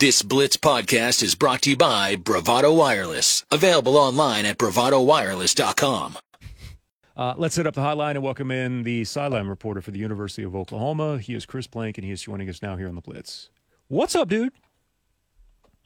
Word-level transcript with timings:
This 0.00 0.22
Blitz 0.22 0.56
podcast 0.56 1.22
is 1.22 1.34
brought 1.34 1.60
to 1.60 1.68
you 1.68 1.76
by 1.76 2.16
Bravado 2.16 2.72
Wireless. 2.72 3.44
Available 3.50 3.98
online 3.98 4.46
at 4.46 4.56
bravadowireless.com. 4.56 6.16
Uh, 7.14 7.34
let's 7.36 7.54
set 7.54 7.66
up 7.66 7.74
the 7.74 7.82
hotline 7.82 8.12
and 8.12 8.22
welcome 8.22 8.50
in 8.50 8.82
the 8.84 9.04
sideline 9.04 9.46
reporter 9.46 9.82
for 9.82 9.90
the 9.90 9.98
University 9.98 10.42
of 10.42 10.56
Oklahoma. 10.56 11.18
He 11.18 11.34
is 11.34 11.44
Chris 11.44 11.66
Plank, 11.66 11.98
and 11.98 12.04
he 12.06 12.12
is 12.12 12.22
joining 12.22 12.48
us 12.48 12.62
now 12.62 12.76
here 12.76 12.88
on 12.88 12.94
the 12.94 13.02
Blitz. 13.02 13.50
What's 13.88 14.14
up, 14.14 14.30
dude? 14.30 14.54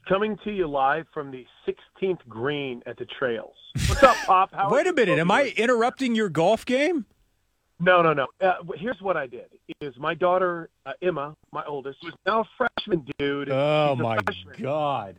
Coming 0.07 0.37
to 0.45 0.49
you 0.49 0.67
live 0.67 1.07
from 1.13 1.29
the 1.29 1.45
16th 1.67 2.25
green 2.29 2.81
at 2.85 2.95
the 2.95 3.05
Trails. 3.19 3.57
What's 3.89 4.01
up, 4.01 4.15
Pop? 4.25 4.53
How 4.53 4.69
Wait 4.71 4.87
a 4.87 4.93
minute. 4.93 5.19
Am 5.19 5.29
I 5.29 5.53
interrupting 5.57 6.15
your 6.15 6.29
golf 6.29 6.65
game? 6.65 7.05
No, 7.79 8.01
no, 8.01 8.13
no. 8.13 8.27
Uh, 8.39 8.53
here's 8.75 9.01
what 9.01 9.17
I 9.17 9.27
did: 9.27 9.47
is 9.81 9.93
my 9.97 10.13
daughter 10.13 10.69
uh, 10.85 10.93
Emma, 11.01 11.35
my 11.51 11.63
oldest, 11.65 11.99
who's 12.01 12.13
now 12.25 12.41
a 12.41 12.45
freshman, 12.57 13.05
dude. 13.19 13.49
Oh 13.49 13.95
my 13.97 14.17
freshman. 14.23 14.55
god! 14.61 15.17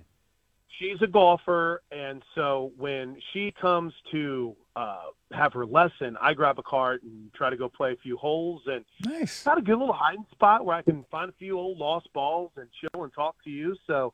She's 0.78 1.00
a 1.02 1.06
golfer, 1.06 1.82
and 1.90 2.22
so 2.34 2.72
when 2.76 3.16
she 3.32 3.52
comes 3.60 3.92
to 4.10 4.54
uh, 4.74 5.04
have 5.32 5.52
her 5.54 5.64
lesson, 5.66 6.16
I 6.20 6.34
grab 6.34 6.58
a 6.58 6.62
cart 6.62 7.02
and 7.02 7.32
try 7.34 7.48
to 7.50 7.56
go 7.56 7.68
play 7.68 7.92
a 7.92 7.96
few 7.96 8.16
holes, 8.16 8.62
and 8.66 8.84
Nice. 9.04 9.42
got 9.42 9.56
a 9.58 9.62
good 9.62 9.78
little 9.78 9.94
hiding 9.94 10.26
spot 10.32 10.64
where 10.66 10.76
I 10.76 10.82
can 10.82 11.04
find 11.10 11.30
a 11.30 11.34
few 11.38 11.58
old 11.58 11.78
lost 11.78 12.12
balls 12.12 12.52
and 12.56 12.68
chill 12.80 13.04
and 13.04 13.12
talk 13.12 13.36
to 13.44 13.50
you. 13.50 13.74
So, 13.86 14.12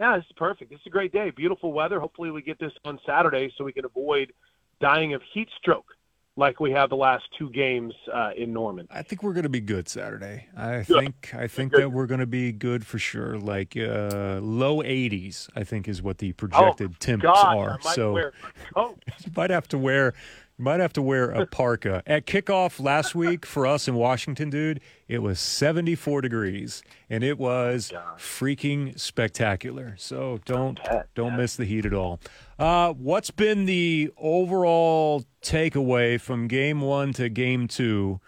yeah, 0.00 0.16
this 0.16 0.24
is 0.26 0.32
perfect. 0.36 0.72
It's 0.72 0.84
a 0.86 0.90
great 0.90 1.12
day, 1.12 1.30
beautiful 1.30 1.72
weather. 1.72 2.00
Hopefully, 2.00 2.32
we 2.32 2.42
get 2.42 2.58
this 2.58 2.72
on 2.84 2.98
Saturday 3.06 3.52
so 3.56 3.62
we 3.64 3.72
can 3.72 3.84
avoid 3.84 4.32
dying 4.80 5.14
of 5.14 5.22
heat 5.32 5.48
stroke 5.58 5.86
like 6.40 6.58
we 6.58 6.72
have 6.72 6.88
the 6.88 6.96
last 6.96 7.24
two 7.38 7.50
games 7.50 7.92
uh, 8.12 8.30
in 8.36 8.52
Norman. 8.52 8.88
I 8.90 9.02
think 9.02 9.22
we're 9.22 9.34
going 9.34 9.44
to 9.44 9.50
be 9.50 9.60
good 9.60 9.88
Saturday. 9.88 10.46
I 10.56 10.82
Good. 10.82 10.98
think 11.00 11.34
I 11.34 11.46
think 11.46 11.72
Good. 11.72 11.82
that 11.82 11.88
we're 11.90 12.06
going 12.06 12.20
to 12.20 12.26
be 12.26 12.50
good 12.50 12.84
for 12.84 12.98
sure. 12.98 13.38
Like 13.38 13.76
uh, 13.76 14.40
low 14.42 14.78
80s, 14.78 15.48
I 15.54 15.64
think 15.64 15.86
is 15.86 16.02
what 16.02 16.18
the 16.18 16.32
projected 16.32 16.98
temps 16.98 17.24
Oh, 17.28 17.32
God, 17.32 17.56
are. 17.58 17.80
So 17.82 18.16
you 18.76 18.96
might 19.36 19.50
have 19.50 19.68
to 19.68 19.78
wear 19.78 20.14
might 20.60 20.80
have 20.80 20.92
to 20.94 21.02
wear 21.02 21.30
a 21.30 21.46
parka. 21.46 22.02
At 22.06 22.26
kickoff 22.26 22.80
last 22.80 23.14
week 23.14 23.46
for 23.46 23.66
us 23.66 23.88
in 23.88 23.94
Washington, 23.94 24.50
dude, 24.50 24.80
it 25.08 25.20
was 25.20 25.40
74 25.40 26.20
degrees 26.20 26.82
and 27.08 27.24
it 27.24 27.38
was 27.38 27.92
freaking 28.16 28.98
spectacular. 28.98 29.94
So 29.98 30.40
don't 30.44 30.78
don't 31.14 31.36
miss 31.36 31.56
the 31.56 31.64
heat 31.64 31.86
at 31.86 31.94
all. 31.94 32.20
Uh, 32.58 32.92
what's 32.92 33.30
been 33.30 33.64
the 33.64 34.12
overall 34.16 35.24
takeaway 35.42 36.20
from 36.20 36.46
game 36.46 36.80
1 36.80 37.14
to 37.14 37.28
game 37.28 37.66
2? 37.66 38.20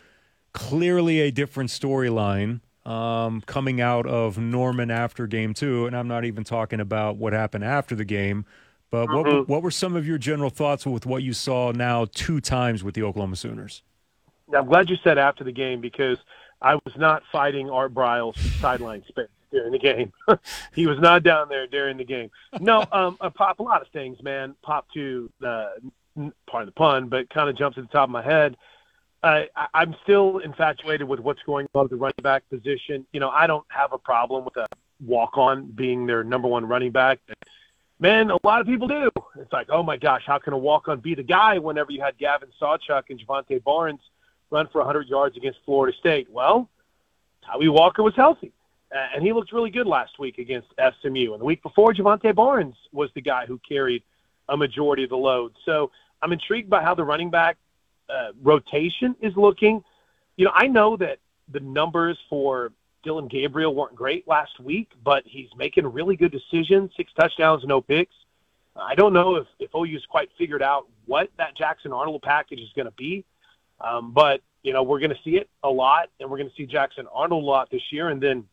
Clearly 0.53 1.21
a 1.21 1.31
different 1.31 1.71
storyline 1.71 2.61
um, 2.85 3.41
coming 3.43 3.81
out 3.81 4.07
of 4.07 4.39
Norman 4.39 4.91
after 4.91 5.27
game 5.27 5.55
2 5.55 5.87
and 5.87 5.97
I'm 5.97 6.09
not 6.09 6.25
even 6.25 6.45
talking 6.45 6.81
about 6.81 7.17
what 7.17 7.33
happened 7.33 7.65
after 7.65 7.95
the 7.95 8.05
game. 8.05 8.45
But 8.93 9.09
what, 9.11 9.27
Mm-hmm. 9.27 9.51
what 9.51 9.63
were 9.63 9.71
some 9.71 9.97
of 9.97 10.07
your 10.07 10.19
general 10.19 10.51
thoughts 10.51 10.87
with 10.87 11.07
what 11.07 11.23
you 11.23 11.33
saw 11.33 11.73
now 11.73 12.07
two 12.13 12.41
times 12.43 12.85
with 12.85 12.95
the 12.95 13.03
Oklahoma 13.03 13.37
Sooners? 13.37 13.83
I'm 14.55 14.67
glad 14.67 14.91
you 14.91 14.97
said 15.03 15.17
after 15.17 15.43
the 15.45 15.51
game 15.53 15.81
because 15.81 16.19
I 16.61 16.75
was 16.75 16.95
not 16.97 17.23
fighting 17.33 17.71
Art 17.71 17.95
Briles 17.95 18.37
sideline 18.61 19.03
space 19.09 19.29
during 19.51 19.73
the 19.73 19.79
game. 19.79 20.13
he 20.75 20.87
was 20.87 20.99
not 21.01 21.23
down 21.23 21.49
there 21.49 21.67
during 21.67 21.97
the 21.97 22.05
game. 22.05 22.31
No, 22.61 22.85
um, 22.93 23.17
uh, 23.23 23.31
pop 23.31 23.61
a 23.61 23.63
lot 23.63 23.81
of 23.81 23.89
things, 23.89 24.23
man. 24.23 24.55
Pop 24.63 24.87
to 24.93 25.31
uh, 25.43 25.71
n- 26.19 26.35
pardon 26.47 26.67
the 26.67 26.73
pun, 26.73 27.09
but 27.09 27.31
kind 27.31 27.49
of 27.49 27.57
jumps 27.57 27.77
to 27.77 27.83
the 27.83 27.89
top 27.89 28.05
of 28.05 28.11
my 28.11 28.23
head. 28.23 28.59
Uh, 29.23 29.45
I, 29.57 29.69
I'm 29.73 29.97
still 30.03 30.39
infatuated 30.39 31.09
with 31.09 31.21
what's 31.21 31.43
going 31.45 31.67
on 31.75 31.85
at 31.87 31.91
the 31.91 31.97
running 31.97 32.15
back 32.23 32.43
position. 32.51 33.07
You 33.15 33.21
know, 33.21 33.31
I 33.31 33.47
don't 33.47 33.65
have 33.69 33.95
a 33.95 33.99
problem 33.99 34.45
with 34.45 34.57
a 34.59 34.67
walk-on 35.05 35.65
being 35.75 36.05
their 36.07 36.23
number 36.25 36.47
one 36.49 36.67
running 36.67 36.93
back. 36.93 37.21
Man, 38.03 38.33
a 38.33 38.39
lot 38.43 38.61
of 38.61 38.67
people 38.67 38.89
do. 38.89 39.13
It's 39.37 39.53
like, 39.53 39.69
oh 39.71 39.85
my 39.85 39.97
gosh, 39.97 40.25
how 40.27 40.37
can 40.37 40.55
a 40.55 40.59
walk-on 40.59 40.99
be 40.99 41.15
the 41.15 41.23
guy 41.23 41.59
whenever 41.59 41.93
you 41.93 42.03
had 42.03 42.19
Gavin 42.19 42.49
Sawchuk 42.61 43.05
and 43.11 43.25
Jovantae 43.25 43.63
Barnes 43.63 44.01
run 44.51 44.67
for 44.73 44.79
100 44.79 45.07
yards 45.07 45.37
against 45.37 45.61
Florida 45.65 45.97
State? 45.97 46.29
Well, 46.29 46.69
Tawee 47.47 47.73
Walker 47.73 48.03
was 48.03 48.17
healthy, 48.17 48.51
and 48.91 49.23
he 49.23 49.33
looked 49.33 49.53
really 49.53 49.71
good 49.71 49.87
last 49.87 50.19
week 50.19 50.39
against 50.39 50.67
SMU. 51.01 51.33
And 51.33 51.41
the 51.41 51.45
week 51.45 51.63
before, 51.63 51.95
Jovantae 51.95 52.35
Barnes 52.35 52.75
was 52.91 53.09
the 53.15 53.21
guy 53.21 53.47
who 53.47 53.61
carried 53.61 54.03
a 54.49 54.57
majority 54.57 55.05
of 55.05 55.11
the 55.11 55.17
load. 55.17 55.53
So 55.65 55.93
I'm 56.23 56.33
intrigued 56.33 56.69
by 56.69 56.83
how 56.83 56.97
the 56.97 57.05
running 57.05 57.31
back 57.31 57.57
uh, 58.11 58.33
rotation 58.43 59.15
is 59.21 59.33
looking. 59.37 59.81
You 60.37 60.47
know, 60.47 60.53
I 60.57 60.67
know 60.67 60.97
that 60.97 61.19
the 61.53 61.61
numbers 61.61 62.19
for 62.29 62.73
Dillon 63.03 63.29
Gabriel 63.29 63.75
weren't 63.75 63.95
great 63.95 64.27
last 64.29 64.61
week, 64.61 64.93
but 65.05 65.25
he's 65.27 65.49
making 65.57 65.87
really 65.87 66.17
good 66.17 66.33
decisions, 66.33 66.91
six 66.97 67.13
touchdowns, 67.19 67.65
no 67.65 67.81
picks. 67.81 68.15
I 68.77 68.95
don't 68.95 69.13
know 69.13 69.37
if, 69.37 69.47
if 69.59 69.71
OU's 69.75 70.07
quite 70.09 70.31
figured 70.39 70.63
out 70.63 70.87
what 71.07 71.29
that 71.37 71.57
Jackson 71.57 71.93
Arnold 71.93 72.23
package 72.23 72.61
is 72.61 72.71
going 72.75 72.87
to 72.87 72.93
be, 72.93 73.25
um, 73.81 74.13
but 74.13 74.41
you 74.63 74.73
know 74.73 74.83
we're 74.83 75.01
going 75.01 75.11
to 75.11 75.19
see 75.25 75.37
it 75.37 75.51
a 75.63 75.69
lot, 75.69 76.09
and 76.21 76.31
we're 76.31 76.39
going 76.39 76.49
to 76.49 76.57
see 76.57 76.67
Jackson 76.67 77.07
Arnold 77.13 77.43
a 77.43 77.47
lot 77.47 77.71
this 77.71 77.83
year. 77.91 78.09
And 78.09 78.23
then 78.23 78.45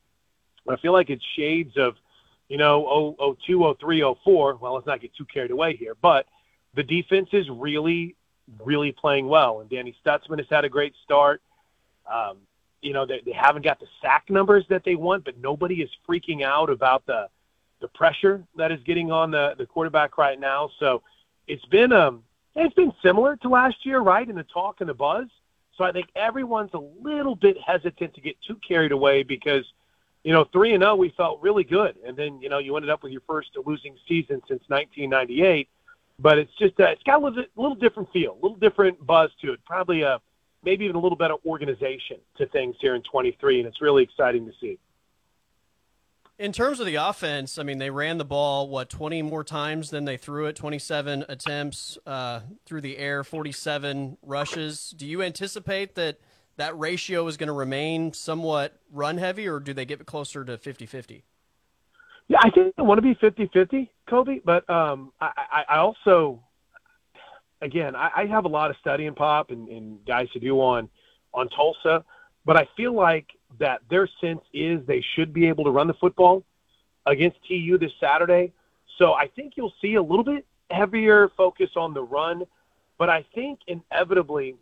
I 0.67 0.75
feel 0.77 0.93
like 0.93 1.09
it's 1.09 1.23
shades 1.37 1.77
of, 1.77 1.95
you 2.47 2.57
know, 2.57 3.16
0, 3.19 3.37
02, 3.45 3.75
03, 3.79 4.16
04. 4.23 4.55
Well, 4.55 4.73
let's 4.73 4.87
not 4.87 5.01
get 5.01 5.16
too 5.16 5.25
carried 5.25 5.51
away 5.51 5.75
here, 5.75 5.95
but 6.01 6.25
the 6.75 6.83
defense 6.83 7.29
is 7.31 7.49
really, 7.49 8.16
really 8.63 8.91
playing 8.91 9.27
well, 9.27 9.61
and 9.61 9.69
Danny 9.69 9.95
Stutsman 10.05 10.39
has 10.39 10.47
had 10.49 10.66
a 10.66 10.69
great 10.69 10.93
start. 11.03 11.41
Um, 12.11 12.37
you 12.81 12.94
know, 12.94 13.06
they, 13.06 13.22
they 13.25 13.31
haven't 13.31 13.63
got 13.63 13.79
the 13.79 13.88
sack 14.01 14.25
numbers 14.29 14.66
that 14.69 14.84
they 14.84 14.95
want, 14.95 15.25
but 15.25 15.38
nobody 15.40 15.81
is 15.81 15.90
freaking 16.07 16.44
out 16.44 16.69
about 16.69 17.06
the 17.06 17.28
the 17.81 17.88
pressure 17.90 18.44
that 18.57 18.73
is 18.73 18.79
getting 18.84 19.09
on 19.09 19.31
the, 19.31 19.56
the 19.57 19.66
quarterback 19.66 20.17
right 20.17 20.38
now. 20.38 20.69
So 20.79 21.01
it's 21.47 21.66
been 21.66 21.91
um 21.91 22.23
it's 22.56 22.73
been 22.73 22.94
similar 23.01 23.35
to 23.38 23.50
last 23.50 23.85
year, 23.85 24.00
right? 24.00 24.28
In 24.28 24.35
the 24.35 24.44
talk 24.44 24.81
and 24.81 24.90
the 24.90 24.94
buzz. 24.94 25.28
So 25.78 25.84
I 25.85 25.91
think 25.91 26.07
everyone's 26.16 26.73
a 26.73 26.84
little 27.01 27.35
bit 27.35 27.57
hesitant 27.66 28.13
to 28.16 28.22
get 28.22 28.35
too 28.45 28.59
carried 28.67 28.91
away 28.91 29.23
because, 29.23 29.63
you 30.23 30.34
know, 30.34 30.44
three 30.51 30.73
and 30.73 30.81
zero 30.81 30.96
we 30.96 31.09
felt 31.16 31.41
really 31.41 31.63
good, 31.63 31.96
and 32.06 32.17
then 32.17 32.41
you 32.41 32.50
know 32.50 32.57
you 32.57 32.75
ended 32.75 32.90
up 32.90 33.01
with 33.01 33.11
your 33.11 33.22
first 33.25 33.51
losing 33.66 33.96
season 34.07 34.41
since 34.47 34.61
1998. 34.67 35.69
But 36.22 36.38
it's 36.38 36.51
just 36.59 36.78
uh, 36.79 36.85
it's 36.85 37.03
got 37.03 37.22
a 37.22 37.25
little, 37.25 37.46
little 37.56 37.75
different 37.75 38.11
feel, 38.11 38.34
a 38.34 38.41
little 38.41 38.57
different 38.57 39.06
buzz 39.06 39.31
to 39.41 39.53
it. 39.53 39.63
Probably 39.66 40.01
a 40.01 40.19
maybe 40.64 40.86
even 40.86 40.96
a 40.96 41.00
little 41.00 41.18
better 41.18 41.36
organization 41.46 42.18
to 42.38 42.47
things 42.47 42.75
here 42.80 42.96
in 42.96 43.03
23, 43.03 43.59
and 43.59 43.68
it's 43.68 43.81
really 43.81 44.03
exciting 44.03 44.46
to 44.46 44.52
see. 44.59 44.78
In 46.38 46.53
terms 46.53 46.80
of 46.80 46.86
the 46.86 46.96
offense, 46.96 47.58
I 47.58 47.64
mean, 47.64 47.80
they 47.80 47.90
ran 47.90 48.18
the 48.18 48.25
ball, 48.25 48.70
what, 48.70 48.90
20 48.90 49.22
more 49.24 49.44
times 49.44 49.90
than 49.90 50.06
they 50.06 50.16
threw 50.16 50.46
it, 50.46 50.56
27 50.56 51.25
attempts 51.28 51.97
uh, 52.06 52.40
through 52.66 52.80
the 52.80 52.97
air, 52.97 53.25
47 53.25 54.18
rushes. 54.24 54.94
Do 54.96 55.06
you 55.06 55.22
anticipate 55.22 55.96
that 55.96 56.18
that 56.56 56.78
ratio 56.80 57.28
is 57.28 57.36
going 57.36 57.47
to 57.47 57.53
remain 57.53 58.14
somewhat 58.14 58.80
run 58.90 59.18
heavy, 59.18 59.50
or 59.50 59.59
do 59.59 59.74
they 59.74 59.86
get 59.86 60.06
closer 60.06 60.46
to 60.46 60.58
50 60.58 60.86
50? 60.86 61.24
Yeah, 62.30 62.38
I 62.41 62.52
think 62.52 62.76
they 62.76 62.84
want 62.84 63.00
to 63.00 63.02
be 63.02 63.16
50-50, 63.16 63.90
Kobe, 64.08 64.40
but 64.46 64.70
um, 64.70 65.12
I, 65.20 65.64
I 65.68 65.78
also, 65.80 66.44
again, 67.62 67.96
I, 67.96 68.09
I 68.16 68.25
have 68.25 68.46
a 68.46 68.50
lot 68.50 68.70
of 68.70 68.78
studying 68.78 69.14
pop 69.14 69.52
and, 69.52 69.68
and 69.70 70.06
guys 70.06 70.30
to 70.31 70.40
do 70.40 70.59
on 70.59 70.90
on 71.34 71.47
Tulsa, 71.50 72.03
but 72.46 72.58
I 72.58 72.68
feel 72.75 72.94
like 72.94 73.28
that 73.59 73.81
their 73.90 74.08
sense 74.20 74.42
is 74.53 74.86
they 74.88 75.03
should 75.16 75.34
be 75.34 75.47
able 75.47 75.64
to 75.66 75.70
run 75.70 75.88
the 75.88 75.94
football 75.94 76.44
against 77.06 77.38
TU 77.47 77.78
this 77.80 77.92
Saturday. 78.00 78.52
So 78.97 79.14
I 79.14 79.28
think 79.28 79.53
you'll 79.56 79.74
see 79.81 79.96
a 79.96 80.02
little 80.02 80.24
bit 80.24 80.46
heavier 80.72 81.30
focus 81.38 81.70
on 81.75 81.94
the 81.94 82.03
run, 82.03 82.44
but 82.97 83.09
I 83.09 83.25
think 83.36 83.59
inevitably, 83.68 84.56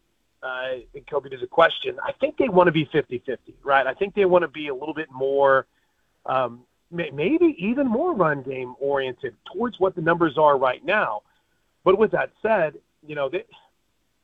uh, 0.44 0.80
Kobe, 1.10 1.30
there's 1.30 1.44
a 1.44 1.48
question. 1.48 1.98
I 2.04 2.12
think 2.14 2.38
they 2.38 2.50
want 2.50 2.68
to 2.68 2.72
be 2.72 2.86
50-50, 2.86 3.38
right? 3.64 3.88
I 3.88 3.94
think 3.94 4.14
they 4.14 4.26
want 4.26 4.44
to 4.44 4.48
be 4.48 4.68
a 4.68 4.76
little 4.76 4.94
bit 4.94 5.12
more. 5.12 5.66
Um, 6.26 6.64
maybe 6.92 7.56
even 7.58 7.88
more 7.88 8.14
run 8.14 8.44
game 8.44 8.76
oriented 8.80 9.36
towards 9.54 9.80
what 9.80 9.96
the 9.96 10.02
numbers 10.02 10.38
are 10.38 10.58
right 10.58 10.84
now. 10.86 11.22
But 11.84 11.98
with 11.98 12.12
that 12.12 12.32
said, 12.42 12.76
you 13.08 13.16
know, 13.16 13.30
they, 13.30 13.46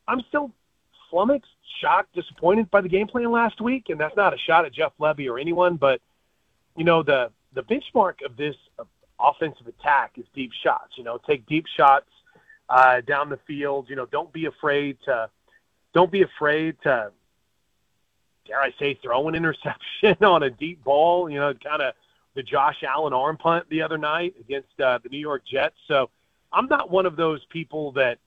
I'm 0.07 0.21
still 0.27 0.51
flummoxed, 1.09 1.49
shocked, 1.79 2.13
disappointed 2.13 2.69
by 2.69 2.81
the 2.81 2.89
game 2.89 3.07
plan 3.07 3.31
last 3.31 3.61
week, 3.61 3.89
and 3.89 3.99
that's 3.99 4.15
not 4.15 4.33
a 4.33 4.37
shot 4.37 4.65
at 4.65 4.73
Jeff 4.73 4.91
Lebby 4.99 5.29
or 5.29 5.39
anyone, 5.39 5.75
but 5.75 6.01
you 6.75 6.83
know, 6.83 7.03
the 7.03 7.31
the 7.53 7.63
benchmark 7.63 8.25
of 8.25 8.35
this 8.35 8.55
uh, 8.79 8.83
offensive 9.19 9.67
attack 9.67 10.13
is 10.17 10.25
deep 10.33 10.51
shots. 10.63 10.97
You 10.97 11.03
know, 11.03 11.17
take 11.17 11.45
deep 11.45 11.65
shots 11.77 12.09
uh, 12.69 13.01
down 13.01 13.29
the 13.29 13.39
field. 13.47 13.89
You 13.89 13.95
know, 13.95 14.05
don't 14.05 14.33
be 14.33 14.45
afraid 14.45 14.97
to 15.05 15.29
don't 15.93 16.11
be 16.11 16.23
afraid 16.23 16.77
to 16.83 17.11
dare 18.47 18.61
I 18.61 18.73
say 18.79 18.95
throw 19.01 19.27
an 19.27 19.35
interception 19.41 20.17
on 20.23 20.43
a 20.43 20.49
deep 20.49 20.83
ball. 20.83 21.29
You 21.29 21.39
know, 21.39 21.53
kind 21.53 21.81
of 21.81 21.93
the 22.35 22.43
Josh 22.43 22.83
Allen 22.83 23.13
arm 23.13 23.37
punt 23.37 23.65
the 23.69 23.81
other 23.81 23.97
night 23.97 24.33
against 24.39 24.79
uh, 24.79 24.99
the 25.03 25.09
New 25.09 25.19
York 25.19 25.43
Jets. 25.45 25.75
So 25.87 26.09
I'm 26.51 26.67
not 26.67 26.89
one 26.89 27.05
of 27.05 27.15
those 27.15 27.45
people 27.45 27.91
that 27.93 28.17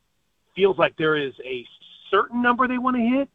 feels 0.56 0.78
like 0.78 0.96
there 0.96 1.16
is 1.16 1.34
a 1.44 1.64
certain 2.10 2.42
number 2.42 2.66
they 2.66 2.78
want 2.78 2.96
to 2.96 3.02
hit, 3.02 3.28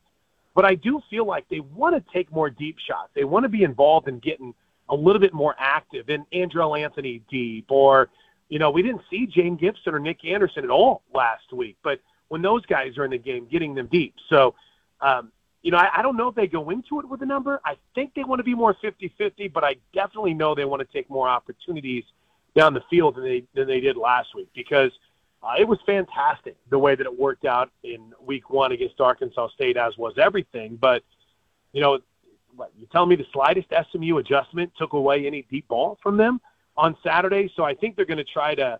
but 0.54 0.66
I 0.66 0.76
do 0.76 1.02
feel 1.10 1.26
like 1.26 1.48
they 1.50 1.62
want 1.62 1.96
to 1.96 2.14
take 2.14 2.32
more 2.32 2.50
deep 2.50 2.78
shots. 2.86 3.12
They 3.16 3.24
want 3.24 3.44
to 3.44 3.50
be 3.50 3.64
involved 3.64 4.08
in 4.08 4.20
getting 4.20 4.54
a 4.90 4.96
little 4.96 5.22
bit 5.22 5.34
more 5.34 5.56
active 5.58 6.10
and 6.10 6.26
Andrel 6.34 6.78
Anthony 6.78 7.22
deep 7.30 7.66
or, 7.70 8.10
you 8.50 8.60
know, 8.60 8.70
we 8.72 8.82
didn't 8.82 9.02
see 9.10 9.26
Jayden 9.26 9.58
Gibson 9.58 9.94
or 9.94 10.00
Nick 10.00 10.26
Anderson 10.26 10.66
at 10.66 10.70
all 10.70 11.04
last 11.14 11.54
week, 11.54 11.78
but 11.84 12.02
when 12.28 12.42
those 12.42 12.66
guys 12.66 12.98
are 12.98 13.06
in 13.06 13.12
the 13.12 13.18
game, 13.18 13.48
getting 13.50 13.76
them 13.76 13.88
deep. 13.92 14.16
So, 14.30 14.56
um, 15.00 15.32
you 15.64 15.72
know, 15.72 15.78
I, 15.78 16.00
I 16.00 16.02
don't 16.02 16.18
know 16.18 16.28
if 16.28 16.36
they 16.36 16.48
go 16.48 16.70
into 16.70 17.00
it 17.00 17.08
with 17.08 17.22
a 17.22 17.26
number. 17.26 17.62
I 17.64 17.78
think 17.94 18.14
they 18.16 18.24
want 18.24 18.40
to 18.40 18.44
be 18.44 18.56
more 18.56 18.76
50-50, 18.84 19.54
but 19.54 19.64
I 19.64 19.76
definitely 19.94 20.34
know 20.34 20.56
they 20.56 20.66
want 20.66 20.82
to 20.82 20.88
take 20.92 21.10
more 21.10 21.30
opportunities 21.30 22.04
down 22.56 22.74
the 22.74 22.84
field 22.90 23.16
than 23.16 23.24
they 23.24 23.44
than 23.54 23.68
they 23.68 23.80
did 23.80 23.96
last 23.96 24.36
week 24.36 24.50
because 24.54 24.92
uh, 25.44 25.54
it 25.60 25.68
was 25.68 25.80
fantastic 25.86 26.56
the 26.70 26.78
way 26.78 26.96
that 26.96 27.06
it 27.06 27.20
worked 27.20 27.46
out 27.46 27.72
in 27.84 28.14
Week 28.22 28.50
One 28.50 28.72
against 28.72 29.00
Arkansas 29.00 29.50
State, 29.50 29.78
as 29.78 29.98
was 29.98 30.14
everything. 30.18 30.78
But 30.80 31.04
you 31.74 31.82
know, 31.82 32.00
what, 32.56 32.72
you 32.78 32.88
tell 32.92 33.06
me 33.06 33.16
the 33.16 33.26
slightest 33.34 33.68
SMU 33.92 34.18
adjustment 34.18 34.72
took 34.78 34.94
away 34.94 35.26
any 35.26 35.44
deep 35.50 35.68
ball 35.68 35.98
from 36.04 36.18
them 36.18 36.42
on 36.78 36.96
Saturday. 37.04 37.52
So 37.56 37.64
I 37.64 37.74
think 37.74 37.96
they're 37.96 38.06
going 38.06 38.18
to 38.18 38.24
try 38.24 38.56
to 38.56 38.80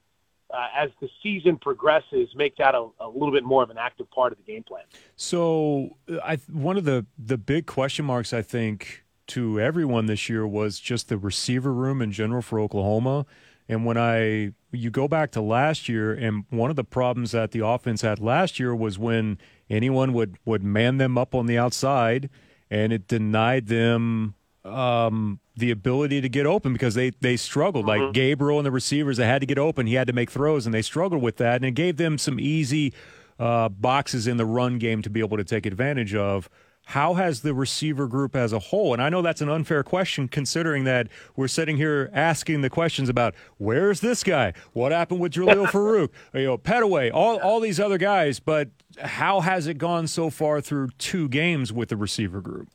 uh, 0.54 0.68
as 0.76 0.90
the 1.00 1.10
season 1.24 1.58
progresses, 1.58 2.30
make 2.36 2.58
that 2.58 2.76
a, 2.76 2.88
a, 3.00 3.08
little 3.08 3.32
bit 3.32 3.44
more 3.44 3.64
of 3.64 3.70
an 3.70 3.78
active 3.78 4.10
part 4.12 4.32
of 4.32 4.38
the 4.38 4.44
game 4.44 4.64
plan. 4.64 4.84
So, 5.16 5.98
I 6.24 6.38
one 6.52 6.78
of 6.78 6.84
the 6.84 7.06
the 7.18 7.38
big 7.38 7.66
question 7.66 8.06
marks 8.06 8.34
I 8.34 8.42
think 8.42 9.06
to 9.28 9.60
everyone 9.60 10.08
this 10.08 10.28
year 10.28 10.46
was 10.46 10.80
just 10.80 11.08
the 11.08 11.18
receiver 11.18 11.72
room 11.72 12.02
in 12.02 12.12
general 12.12 12.42
for 12.42 12.60
Oklahoma. 12.60 13.26
And 13.72 13.86
when 13.86 13.98
I 13.98 14.52
you 14.74 14.90
go 14.92 15.08
back 15.08 15.32
to 15.32 15.42
last 15.42 15.88
year, 15.88 16.14
and 16.14 16.44
one 16.50 16.70
of 16.70 16.76
the 16.76 16.84
problems 16.84 17.32
that 17.32 17.52
the 17.52 17.66
offense 17.66 18.02
had 18.02 18.20
last 18.20 18.60
year 18.60 18.76
was 18.76 19.00
when 19.00 19.38
anyone 19.70 20.12
would 20.12 20.38
would 20.44 20.62
man 20.62 20.98
them 20.98 21.18
up 21.18 21.34
on 21.34 21.46
the 21.46 21.58
outside, 21.58 22.30
and 22.70 22.92
it 22.92 23.08
denied 23.08 23.68
them 23.68 24.36
um, 24.66 25.40
the 25.56 25.72
ability 25.72 26.20
to 26.20 26.28
get 26.28 26.46
open 26.46 26.74
because 26.74 26.96
they 26.96 27.12
they 27.22 27.38
struggled. 27.38 27.86
Mm-hmm. 27.86 28.04
Like 28.08 28.14
Gabriel 28.14 28.60
and 28.60 28.66
the 28.66 28.72
receivers, 28.72 29.16
they 29.16 29.26
had 29.26 29.40
to 29.40 29.48
get 29.48 29.58
open. 29.58 29.88
He 29.88 29.94
had 29.94 30.08
to 30.08 30.14
make 30.14 30.30
throws, 30.30 30.66
and 30.66 30.74
they 30.74 30.82
struggled 30.82 31.22
with 31.22 31.38
that. 31.38 31.56
And 31.56 31.66
it 31.66 31.72
gave 31.72 31.96
them 31.96 32.18
some 32.18 32.42
easy 32.42 32.94
uh, 33.40 33.70
boxes 33.70 34.28
in 34.28 34.36
the 34.36 34.46
run 34.46 34.80
game 34.80 35.02
to 35.02 35.10
be 35.10 35.22
able 35.22 35.38
to 35.38 35.46
take 35.46 35.66
advantage 35.66 36.14
of. 36.14 36.50
How 36.86 37.14
has 37.14 37.42
the 37.42 37.54
receiver 37.54 38.08
group 38.08 38.36
as 38.36 38.52
a 38.52 38.60
whole? 38.60 38.94
And 38.94 39.02
I 39.02 39.10
know 39.10 39.22
that's 39.22 39.42
an 39.42 39.50
unfair 39.50 39.84
question 39.84 40.28
considering 40.28 40.84
that 40.84 41.08
we're 41.36 41.48
sitting 41.48 41.78
here 41.78 42.10
asking 42.14 42.62
the 42.62 42.70
questions 42.70 43.08
about 43.08 43.34
where's 43.58 44.02
this 44.02 44.24
guy? 44.24 44.54
What 44.74 44.92
happened 44.92 45.22
with 45.22 45.34
Jalil 45.34 45.68
Farooq? 45.72 46.10
You 46.34 46.46
know, 46.46 46.58
Pettaway, 46.58 47.12
all, 47.14 47.40
all 47.40 47.60
these 47.60 47.80
other 47.80 47.98
guys. 47.98 48.40
But 48.40 48.70
how 49.00 49.40
has 49.42 49.68
it 49.68 49.78
gone 49.78 50.08
so 50.08 50.30
far 50.30 50.60
through 50.60 50.90
two 50.98 51.30
games 51.30 51.72
with 51.72 51.90
the 51.90 51.96
receiver 51.96 52.42
group? 52.42 52.68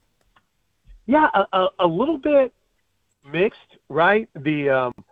Yeah, 1.07 1.29
a, 1.35 1.57
a, 1.57 1.69
a 1.81 1.87
little 1.87 2.19
bit 2.19 2.53
mixed, 3.31 3.59
right? 3.89 4.29
The 4.35 4.71
um, 4.71 5.05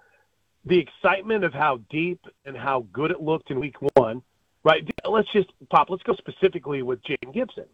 the 0.64 0.78
excitement 0.78 1.44
of 1.44 1.52
how 1.52 1.80
deep 1.90 2.20
and 2.44 2.56
how 2.56 2.86
good 2.92 3.10
it 3.10 3.20
looked 3.20 3.50
in 3.50 3.60
week 3.60 3.76
one, 3.94 4.22
right? 4.64 4.82
Let's 5.08 5.30
just 5.32 5.50
pop. 5.70 5.90
Let's 5.90 6.02
go 6.02 6.14
specifically 6.14 6.82
with 6.82 7.00
Jayden 7.04 7.32
Gibson. 7.32 7.66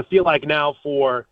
I 0.00 0.02
feel 0.08 0.24
like 0.24 0.46
now 0.46 0.76
for 0.82 1.26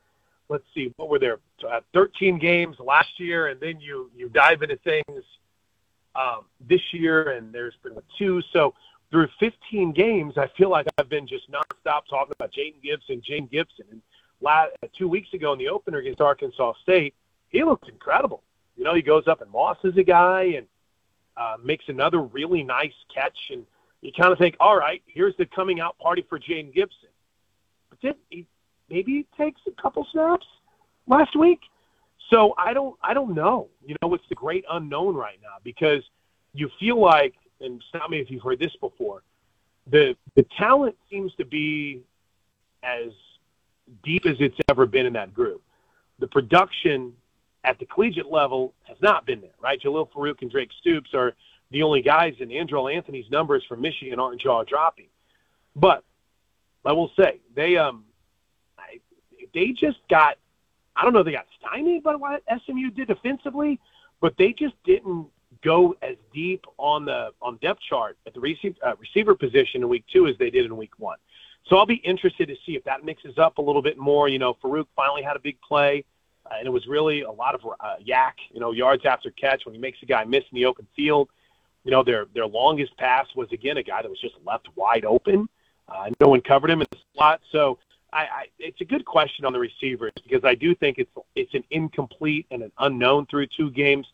let's 0.48 0.64
see, 0.74 0.92
what 0.96 1.08
were 1.08 1.18
there? 1.18 1.38
Uh, 1.66 1.80
13 1.92 2.38
games 2.38 2.76
last 2.78 3.18
year, 3.18 3.48
and 3.48 3.60
then 3.60 3.80
you 3.80 4.10
you 4.16 4.28
dive 4.28 4.62
into 4.62 4.76
things 4.76 5.24
um, 6.14 6.44
this 6.68 6.80
year, 6.92 7.30
and 7.30 7.52
there's 7.52 7.76
been 7.82 7.96
two. 8.18 8.42
So 8.52 8.74
through 9.10 9.28
15 9.40 9.92
games, 9.92 10.34
I 10.36 10.48
feel 10.56 10.70
like 10.70 10.86
I've 10.98 11.08
been 11.08 11.26
just 11.26 11.50
nonstop 11.50 12.02
talking 12.08 12.32
about 12.32 12.52
Jayden 12.52 12.82
Gibson, 12.82 13.22
Jayden 13.28 13.50
Gibson. 13.50 13.86
And 13.90 14.02
last, 14.40 14.72
two 14.96 15.08
weeks 15.08 15.32
ago 15.32 15.52
in 15.52 15.58
the 15.58 15.68
opener 15.68 15.98
against 15.98 16.20
Arkansas 16.20 16.74
State, 16.82 17.14
he 17.48 17.64
looked 17.64 17.88
incredible. 17.88 18.42
You 18.76 18.84
know, 18.84 18.94
he 18.94 19.02
goes 19.02 19.26
up 19.26 19.40
and 19.40 19.50
mosses 19.50 19.96
a 19.96 20.04
guy 20.04 20.54
and 20.56 20.66
uh, 21.36 21.56
makes 21.62 21.84
another 21.88 22.20
really 22.20 22.62
nice 22.62 22.94
catch, 23.12 23.38
and 23.50 23.64
you 24.00 24.12
kind 24.12 24.32
of 24.32 24.38
think, 24.38 24.56
all 24.60 24.76
right, 24.76 25.02
here's 25.06 25.36
the 25.36 25.46
coming 25.46 25.80
out 25.80 25.98
party 25.98 26.24
for 26.28 26.38
Jayden 26.38 26.72
Gibson. 26.72 27.08
But 27.90 27.98
then 28.02 28.14
he 28.30 28.46
maybe 28.90 29.12
he 29.12 29.42
takes 29.42 29.60
a 29.66 29.82
couple 29.82 30.06
snaps 30.12 30.46
last 31.06 31.36
week. 31.36 31.60
So 32.30 32.54
I 32.58 32.72
don't 32.72 32.96
I 33.02 33.14
don't 33.14 33.34
know. 33.34 33.68
You 33.86 33.96
know, 34.02 34.14
it's 34.14 34.24
the 34.28 34.34
great 34.34 34.64
unknown 34.70 35.14
right 35.14 35.38
now 35.42 35.56
because 35.64 36.02
you 36.52 36.70
feel 36.78 37.00
like, 37.00 37.34
and 37.60 37.82
stop 37.88 38.10
me 38.10 38.20
if 38.20 38.30
you've 38.30 38.42
heard 38.42 38.58
this 38.58 38.74
before, 38.80 39.22
the 39.90 40.16
the 40.34 40.44
talent 40.58 40.96
seems 41.10 41.34
to 41.36 41.44
be 41.44 42.02
as 42.82 43.10
deep 44.02 44.26
as 44.26 44.36
it's 44.40 44.58
ever 44.68 44.86
been 44.86 45.06
in 45.06 45.14
that 45.14 45.32
group. 45.32 45.62
The 46.18 46.26
production 46.26 47.14
at 47.64 47.78
the 47.78 47.86
collegiate 47.86 48.30
level 48.30 48.74
has 48.84 48.96
not 49.02 49.26
been 49.26 49.40
there, 49.40 49.50
right? 49.60 49.80
Jalil 49.80 50.10
Farooq 50.10 50.42
and 50.42 50.50
Drake 50.50 50.70
Stoops 50.80 51.14
are 51.14 51.34
the 51.70 51.82
only 51.82 52.02
guys, 52.02 52.34
and 52.40 52.50
Andrel 52.50 52.94
Anthony's 52.94 53.30
numbers 53.30 53.64
from 53.68 53.80
Michigan 53.80 54.18
aren't 54.18 54.40
jaw 54.40 54.64
dropping. 54.64 55.08
But 55.74 56.04
I 56.84 56.92
will 56.92 57.10
say 57.18 57.40
they 57.54 57.76
um 57.76 58.04
they 59.54 59.72
just 59.72 59.98
got 60.08 60.36
I 60.96 61.02
don't 61.02 61.12
know 61.12 61.22
they 61.22 61.32
got 61.32 61.46
stymied 61.60 62.02
by 62.02 62.14
what 62.14 62.42
SMU 62.66 62.90
did 62.90 63.08
defensively, 63.08 63.78
but 64.20 64.34
they 64.36 64.52
just 64.52 64.74
didn't 64.84 65.26
go 65.64 65.96
as 66.02 66.16
deep 66.32 66.64
on 66.76 67.04
the 67.04 67.30
on 67.40 67.56
depth 67.56 67.80
chart 67.88 68.16
at 68.26 68.34
the 68.34 68.74
uh, 68.84 68.94
receiver 68.98 69.34
position 69.34 69.82
in 69.82 69.88
week 69.88 70.04
two 70.12 70.26
as 70.26 70.36
they 70.38 70.50
did 70.50 70.64
in 70.64 70.76
week 70.76 70.92
one. 70.98 71.18
So 71.68 71.76
I'll 71.76 71.86
be 71.86 71.96
interested 71.96 72.48
to 72.48 72.56
see 72.64 72.76
if 72.76 72.84
that 72.84 73.04
mixes 73.04 73.38
up 73.38 73.58
a 73.58 73.62
little 73.62 73.82
bit 73.82 73.98
more. 73.98 74.28
You 74.28 74.38
know, 74.38 74.54
Farooq 74.54 74.86
finally 74.96 75.22
had 75.22 75.36
a 75.36 75.40
big 75.40 75.60
play 75.60 76.04
uh, 76.50 76.54
and 76.58 76.66
it 76.66 76.70
was 76.70 76.86
really 76.86 77.22
a 77.22 77.30
lot 77.30 77.54
of 77.54 77.60
uh, 77.80 77.96
YAC, 78.06 78.32
you 78.52 78.60
know, 78.60 78.72
yards 78.72 79.04
after 79.04 79.30
catch 79.30 79.64
when 79.66 79.74
he 79.74 79.80
makes 79.80 79.98
a 80.02 80.06
guy 80.06 80.24
miss 80.24 80.44
in 80.50 80.56
the 80.56 80.64
open 80.64 80.86
field. 80.96 81.28
You 81.84 81.90
know, 81.90 82.02
their 82.02 82.26
their 82.34 82.46
longest 82.46 82.96
pass 82.96 83.26
was 83.34 83.50
again 83.52 83.76
a 83.76 83.82
guy 83.82 84.02
that 84.02 84.08
was 84.08 84.20
just 84.20 84.34
left 84.44 84.68
wide 84.74 85.04
open. 85.04 85.48
Uh, 85.88 86.10
no 86.20 86.28
one 86.28 86.40
covered 86.40 86.70
him 86.70 86.80
in 86.80 86.86
the 86.90 86.98
slot. 87.14 87.40
So 87.50 87.78
I, 88.12 88.18
I, 88.20 88.46
it's 88.58 88.80
a 88.80 88.84
good 88.84 89.04
question 89.04 89.44
on 89.44 89.52
the 89.52 89.58
receivers 89.58 90.12
because 90.22 90.44
I 90.44 90.54
do 90.54 90.74
think 90.74 90.98
it's 90.98 91.10
it's 91.34 91.52
an 91.54 91.64
incomplete 91.70 92.46
and 92.50 92.62
an 92.62 92.72
unknown 92.78 93.26
through 93.26 93.48
two 93.48 93.70
games, 93.70 94.06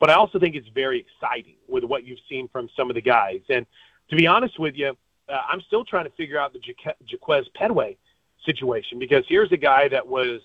but 0.00 0.10
I 0.10 0.14
also 0.14 0.38
think 0.38 0.54
it's 0.54 0.68
very 0.68 0.98
exciting 1.00 1.56
with 1.68 1.84
what 1.84 2.04
you've 2.04 2.18
seen 2.28 2.48
from 2.48 2.68
some 2.76 2.90
of 2.90 2.94
the 2.94 3.02
guys. 3.02 3.40
And 3.50 3.66
to 4.10 4.16
be 4.16 4.26
honest 4.26 4.58
with 4.58 4.74
you, 4.74 4.96
uh, 5.28 5.42
I'm 5.48 5.60
still 5.62 5.84
trying 5.84 6.04
to 6.04 6.10
figure 6.12 6.38
out 6.38 6.52
the 6.52 6.60
Jaquaize 6.60 7.46
Pettaway 7.58 7.96
situation 8.44 8.98
because 8.98 9.24
here's 9.28 9.52
a 9.52 9.56
guy 9.56 9.88
that 9.88 10.06
was 10.06 10.40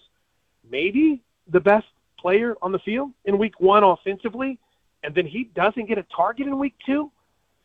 maybe 0.69 1.23
the 1.47 1.59
best 1.59 1.87
player 2.19 2.55
on 2.61 2.71
the 2.71 2.79
field 2.79 3.11
in 3.25 3.37
week 3.37 3.59
one 3.59 3.83
offensively, 3.83 4.59
and 5.03 5.15
then 5.15 5.25
he 5.25 5.45
doesn't 5.55 5.87
get 5.87 5.97
a 5.97 6.05
target 6.15 6.47
in 6.47 6.57
week 6.57 6.75
two. 6.85 7.11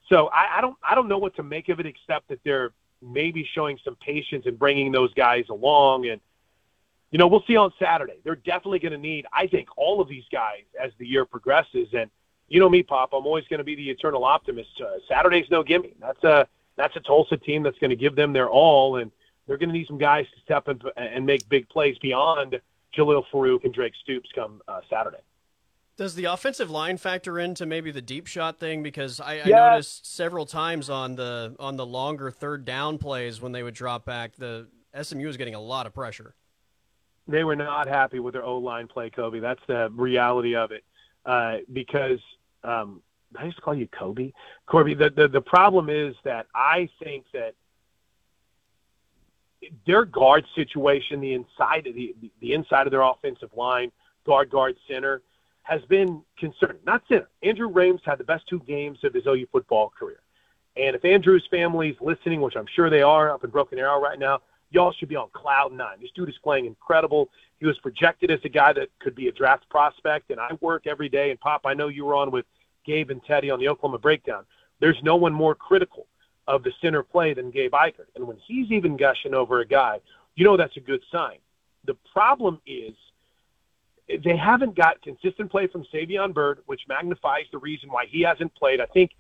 So 0.08 0.28
I, 0.28 0.58
I 0.58 0.60
don't 0.60 0.76
I 0.88 0.94
don't 0.94 1.08
know 1.08 1.18
what 1.18 1.34
to 1.36 1.42
make 1.42 1.68
of 1.68 1.80
it 1.80 1.86
except 1.86 2.28
that 2.28 2.38
they're 2.44 2.70
maybe 3.02 3.48
showing 3.54 3.78
some 3.84 3.96
patience 3.96 4.46
and 4.46 4.58
bringing 4.58 4.92
those 4.92 5.12
guys 5.14 5.44
along 5.48 6.06
and 6.06 6.20
you 7.10 7.18
know 7.18 7.26
we'll 7.26 7.44
see 7.46 7.56
on 7.56 7.72
Saturday. 7.78 8.18
They're 8.24 8.36
definitely 8.36 8.78
going 8.78 8.92
to 8.92 8.98
need 8.98 9.26
I 9.32 9.46
think 9.46 9.68
all 9.76 10.00
of 10.00 10.08
these 10.08 10.24
guys 10.30 10.62
as 10.82 10.92
the 10.98 11.06
year 11.06 11.24
progresses 11.24 11.88
and 11.92 12.10
you 12.48 12.60
know 12.60 12.68
me 12.68 12.82
Pop 12.82 13.10
I'm 13.12 13.26
always 13.26 13.46
going 13.48 13.58
to 13.58 13.64
be 13.64 13.74
the 13.74 13.90
eternal 13.90 14.24
optimist. 14.24 14.70
Uh, 14.80 14.98
Saturday's 15.08 15.46
no 15.50 15.62
gimme. 15.62 15.94
That's 16.00 16.22
a 16.24 16.46
that's 16.76 16.96
a 16.96 17.00
Tulsa 17.00 17.36
team 17.36 17.62
that's 17.62 17.78
going 17.78 17.90
to 17.90 17.96
give 17.96 18.16
them 18.16 18.32
their 18.32 18.48
all 18.48 18.96
and 18.96 19.10
they're 19.46 19.58
going 19.58 19.70
to 19.70 19.74
need 19.74 19.88
some 19.88 19.98
guys 19.98 20.26
to 20.34 20.40
step 20.40 20.68
up 20.68 20.80
and 20.96 21.26
make 21.26 21.48
big 21.48 21.68
plays 21.68 21.98
beyond 21.98 22.60
Jalil 22.96 23.24
Farooq 23.32 23.64
and 23.64 23.74
Drake 23.74 23.94
Stoops 24.02 24.30
come 24.34 24.62
uh, 24.68 24.80
Saturday. 24.88 25.18
Does 25.96 26.14
the 26.14 26.24
offensive 26.24 26.70
line 26.70 26.96
factor 26.96 27.38
into 27.38 27.66
maybe 27.66 27.90
the 27.90 28.00
deep 28.00 28.26
shot 28.26 28.58
thing? 28.58 28.82
Because 28.82 29.20
I, 29.20 29.32
I 29.32 29.42
yeah. 29.44 29.70
noticed 29.70 30.14
several 30.14 30.46
times 30.46 30.88
on 30.88 31.16
the 31.16 31.54
on 31.58 31.76
the 31.76 31.84
longer 31.84 32.30
third 32.30 32.64
down 32.64 32.98
plays 32.98 33.40
when 33.40 33.52
they 33.52 33.62
would 33.62 33.74
drop 33.74 34.04
back, 34.04 34.36
the 34.36 34.68
SMU 35.00 35.26
was 35.26 35.36
getting 35.36 35.54
a 35.54 35.60
lot 35.60 35.86
of 35.86 35.94
pressure. 35.94 36.34
They 37.28 37.44
were 37.44 37.56
not 37.56 37.86
happy 37.86 38.18
with 38.18 38.32
their 38.32 38.44
O 38.44 38.58
line 38.58 38.88
play, 38.88 39.10
Kobe. 39.10 39.38
That's 39.38 39.60
the 39.68 39.90
reality 39.94 40.56
of 40.56 40.72
it. 40.72 40.82
Uh, 41.24 41.58
because 41.72 42.18
um, 42.64 43.02
I 43.38 43.44
used 43.44 43.56
to 43.56 43.62
call 43.62 43.74
you 43.74 43.86
Kobe, 43.86 44.32
Corby. 44.66 44.94
The, 44.94 45.10
the 45.10 45.28
the 45.28 45.40
problem 45.40 45.88
is 45.88 46.14
that 46.24 46.46
I 46.54 46.88
think 47.02 47.26
that 47.32 47.54
their 49.86 50.04
guard 50.04 50.44
situation, 50.54 51.20
the 51.20 51.34
inside 51.34 51.86
of 51.86 51.94
the 51.94 52.14
the 52.40 52.54
inside 52.54 52.86
of 52.86 52.90
their 52.90 53.02
offensive 53.02 53.50
line, 53.56 53.92
guard, 54.24 54.50
guard, 54.50 54.76
center, 54.88 55.22
has 55.62 55.82
been 55.82 56.22
concerning. 56.38 56.78
Not 56.86 57.02
center. 57.08 57.28
Andrew 57.42 57.70
Raym 57.70 57.98
had 58.04 58.18
the 58.18 58.24
best 58.24 58.46
two 58.48 58.60
games 58.60 58.98
of 59.04 59.14
his 59.14 59.26
OU 59.26 59.46
football 59.52 59.92
career. 59.96 60.20
And 60.76 60.96
if 60.96 61.04
Andrew's 61.04 61.46
family's 61.50 61.96
listening, 62.00 62.40
which 62.40 62.56
I'm 62.56 62.66
sure 62.74 62.90
they 62.90 63.02
are 63.02 63.30
up 63.30 63.44
in 63.44 63.50
Broken 63.50 63.78
Arrow 63.78 64.00
right 64.00 64.18
now, 64.18 64.40
y'all 64.70 64.92
should 64.92 65.08
be 65.08 65.16
on 65.16 65.28
cloud 65.32 65.72
nine. 65.72 65.98
This 66.00 66.10
dude 66.14 66.28
is 66.28 66.38
playing 66.42 66.66
incredible. 66.66 67.28
He 67.60 67.66
was 67.66 67.78
projected 67.78 68.30
as 68.30 68.40
a 68.44 68.48
guy 68.48 68.72
that 68.72 68.88
could 68.98 69.14
be 69.14 69.28
a 69.28 69.32
draft 69.32 69.68
prospect, 69.68 70.30
and 70.30 70.40
I 70.40 70.56
work 70.60 70.86
every 70.86 71.08
day. 71.08 71.30
And 71.30 71.38
Pop, 71.38 71.62
I 71.64 71.74
know 71.74 71.88
you 71.88 72.04
were 72.04 72.14
on 72.14 72.30
with 72.30 72.46
Gabe 72.84 73.10
and 73.10 73.22
Teddy 73.24 73.50
on 73.50 73.60
the 73.60 73.68
Oklahoma 73.68 73.98
Breakdown. 73.98 74.44
There's 74.80 74.98
no 75.02 75.16
one 75.16 75.32
more 75.32 75.54
critical 75.54 76.06
of 76.48 76.64
the 76.64 76.72
center 76.80 77.02
play 77.02 77.34
than 77.34 77.50
Gabe 77.50 77.72
Ikard. 77.72 78.06
And 78.16 78.26
when 78.26 78.38
he's 78.38 78.70
even 78.72 78.96
gushing 78.96 79.34
over 79.34 79.60
a 79.60 79.66
guy, 79.66 80.00
you 80.34 80.44
know 80.44 80.56
that's 80.56 80.76
a 80.76 80.80
good 80.80 81.02
sign. 81.12 81.38
The 81.84 81.96
problem 82.12 82.60
is 82.66 82.94
they 84.24 84.36
haven't 84.36 84.74
got 84.74 85.00
consistent 85.02 85.50
play 85.50 85.66
from 85.66 85.84
Savion 85.92 86.32
Byrd, 86.32 86.60
which 86.66 86.82
magnifies 86.88 87.44
the 87.52 87.58
reason 87.58 87.90
why 87.90 88.06
he 88.06 88.22
hasn't 88.22 88.54
played. 88.54 88.80
I 88.80 88.86
think 88.86 89.12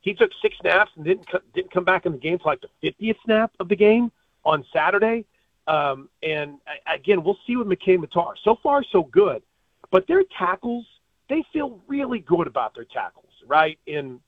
he 0.00 0.14
took 0.14 0.30
six 0.40 0.56
snaps 0.60 0.90
and 0.96 1.04
didn't 1.04 1.26
didn't 1.54 1.72
come 1.72 1.84
back 1.84 2.06
in 2.06 2.12
the 2.12 2.18
game 2.18 2.38
for 2.38 2.50
like 2.50 2.60
the 2.60 2.90
50th 2.90 3.16
snap 3.24 3.52
of 3.60 3.68
the 3.68 3.76
game 3.76 4.10
on 4.44 4.64
Saturday. 4.72 5.24
Um, 5.66 6.08
and 6.22 6.58
again, 6.86 7.22
we'll 7.22 7.38
see 7.46 7.56
with 7.56 7.66
McKade 7.66 7.98
Mettauer. 7.98 8.34
So 8.42 8.58
far, 8.62 8.82
so 8.90 9.02
good, 9.02 9.42
but 9.90 10.06
their 10.06 10.22
tackles, 10.38 10.86
they 11.28 11.44
feel 11.52 11.80
really 11.86 12.20
good 12.20 12.46
about 12.46 12.74
their 12.74 12.86
tackles, 12.86 13.32
right? 13.46 13.78
In 13.86 14.20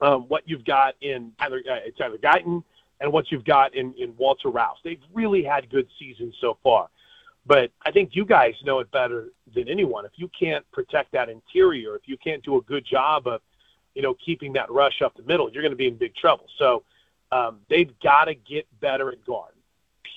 um, 0.00 0.22
what 0.28 0.44
you've 0.46 0.64
got 0.64 0.94
in 1.00 1.32
Tyler, 1.40 1.60
uh, 1.68 1.78
Tyler 1.98 2.18
Guyton 2.18 2.62
and 3.00 3.12
what 3.12 3.30
you've 3.30 3.44
got 3.44 3.74
in, 3.74 3.94
in 3.98 4.16
Walter 4.16 4.48
Rouse. 4.50 4.76
They've 4.84 5.00
really 5.12 5.42
had 5.42 5.70
good 5.70 5.88
seasons 5.98 6.34
so 6.40 6.58
far. 6.62 6.88
But 7.48 7.72
I 7.84 7.90
think 7.90 8.14
you 8.14 8.26
guys 8.26 8.54
know 8.62 8.78
it 8.80 8.90
better 8.90 9.30
than 9.54 9.68
anyone. 9.68 10.04
If 10.04 10.12
you 10.16 10.30
can't 10.38 10.70
protect 10.70 11.12
that 11.12 11.30
interior, 11.30 11.96
if 11.96 12.02
you 12.04 12.18
can't 12.18 12.42
do 12.44 12.58
a 12.58 12.60
good 12.60 12.84
job 12.84 13.26
of, 13.26 13.40
you 13.94 14.02
know, 14.02 14.14
keeping 14.14 14.52
that 14.52 14.70
rush 14.70 15.00
up 15.00 15.16
the 15.16 15.22
middle, 15.22 15.50
you're 15.50 15.62
going 15.62 15.72
to 15.72 15.76
be 15.76 15.88
in 15.88 15.96
big 15.96 16.14
trouble. 16.14 16.44
So 16.58 16.82
um, 17.32 17.60
they've 17.70 17.90
got 18.00 18.26
to 18.26 18.34
get 18.34 18.66
better 18.80 19.10
at 19.10 19.24
guard. 19.24 19.54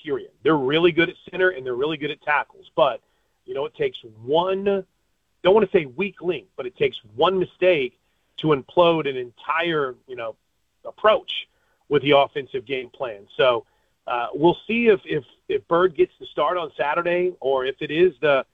Period. 0.04 0.30
They're 0.42 0.58
really 0.58 0.92
good 0.92 1.08
at 1.08 1.14
center 1.30 1.48
and 1.48 1.64
they're 1.64 1.74
really 1.74 1.96
good 1.96 2.10
at 2.10 2.20
tackles. 2.20 2.70
But 2.76 3.00
you 3.46 3.54
know, 3.54 3.64
it 3.64 3.74
takes 3.74 3.98
one. 4.22 4.64
Don't 4.64 5.54
want 5.54 5.68
to 5.68 5.76
say 5.76 5.86
weak 5.86 6.20
link, 6.20 6.48
but 6.56 6.66
it 6.66 6.76
takes 6.76 6.98
one 7.16 7.38
mistake 7.38 7.98
to 8.38 8.48
implode 8.48 9.08
an 9.08 9.16
entire, 9.16 9.94
you 10.06 10.16
know, 10.16 10.36
approach 10.84 11.48
with 11.88 12.02
the 12.02 12.10
offensive 12.10 12.66
game 12.66 12.90
plan. 12.90 13.26
So 13.36 13.64
uh, 14.06 14.28
we'll 14.34 14.56
see 14.66 14.88
if, 14.88 15.00
if 15.04 15.24
if 15.48 15.66
Byrd 15.68 15.96
gets 15.96 16.12
the 16.18 16.26
start 16.26 16.56
on 16.56 16.70
Saturday 16.76 17.32
or 17.40 17.64
if 17.66 17.76
it 17.80 17.90
is 17.90 18.12
the 18.20 18.44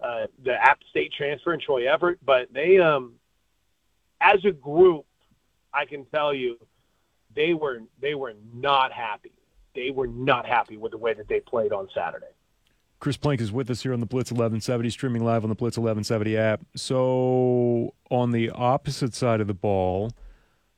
uh, 0.00 0.26
the 0.44 0.52
App 0.52 0.80
State 0.90 1.12
transfer 1.12 1.52
and 1.52 1.62
Troy 1.62 1.90
Everett. 1.90 2.18
But 2.24 2.52
they, 2.52 2.78
um, 2.78 3.14
as 4.20 4.44
a 4.44 4.52
group, 4.52 5.04
I 5.72 5.84
can 5.84 6.04
tell 6.06 6.32
you, 6.34 6.58
they 7.34 7.54
were 7.54 7.80
they 8.00 8.14
were 8.14 8.34
not 8.54 8.92
happy. 8.92 9.32
They 9.74 9.90
were 9.90 10.06
not 10.06 10.46
happy 10.46 10.76
with 10.76 10.92
the 10.92 10.98
way 10.98 11.14
that 11.14 11.28
they 11.28 11.40
played 11.40 11.72
on 11.72 11.88
Saturday. 11.94 12.26
Chris 13.00 13.16
Plank 13.16 13.40
is 13.40 13.52
with 13.52 13.68
us 13.70 13.82
here 13.82 13.92
on 13.92 14.00
the 14.00 14.06
Blitz 14.06 14.30
1170, 14.30 14.88
streaming 14.88 15.24
live 15.24 15.42
on 15.42 15.50
the 15.50 15.54
Blitz 15.54 15.76
1170 15.76 16.38
app. 16.38 16.60
So, 16.74 17.92
on 18.10 18.30
the 18.30 18.48
opposite 18.50 19.14
side 19.14 19.42
of 19.42 19.46
the 19.46 19.54
ball, 19.54 20.12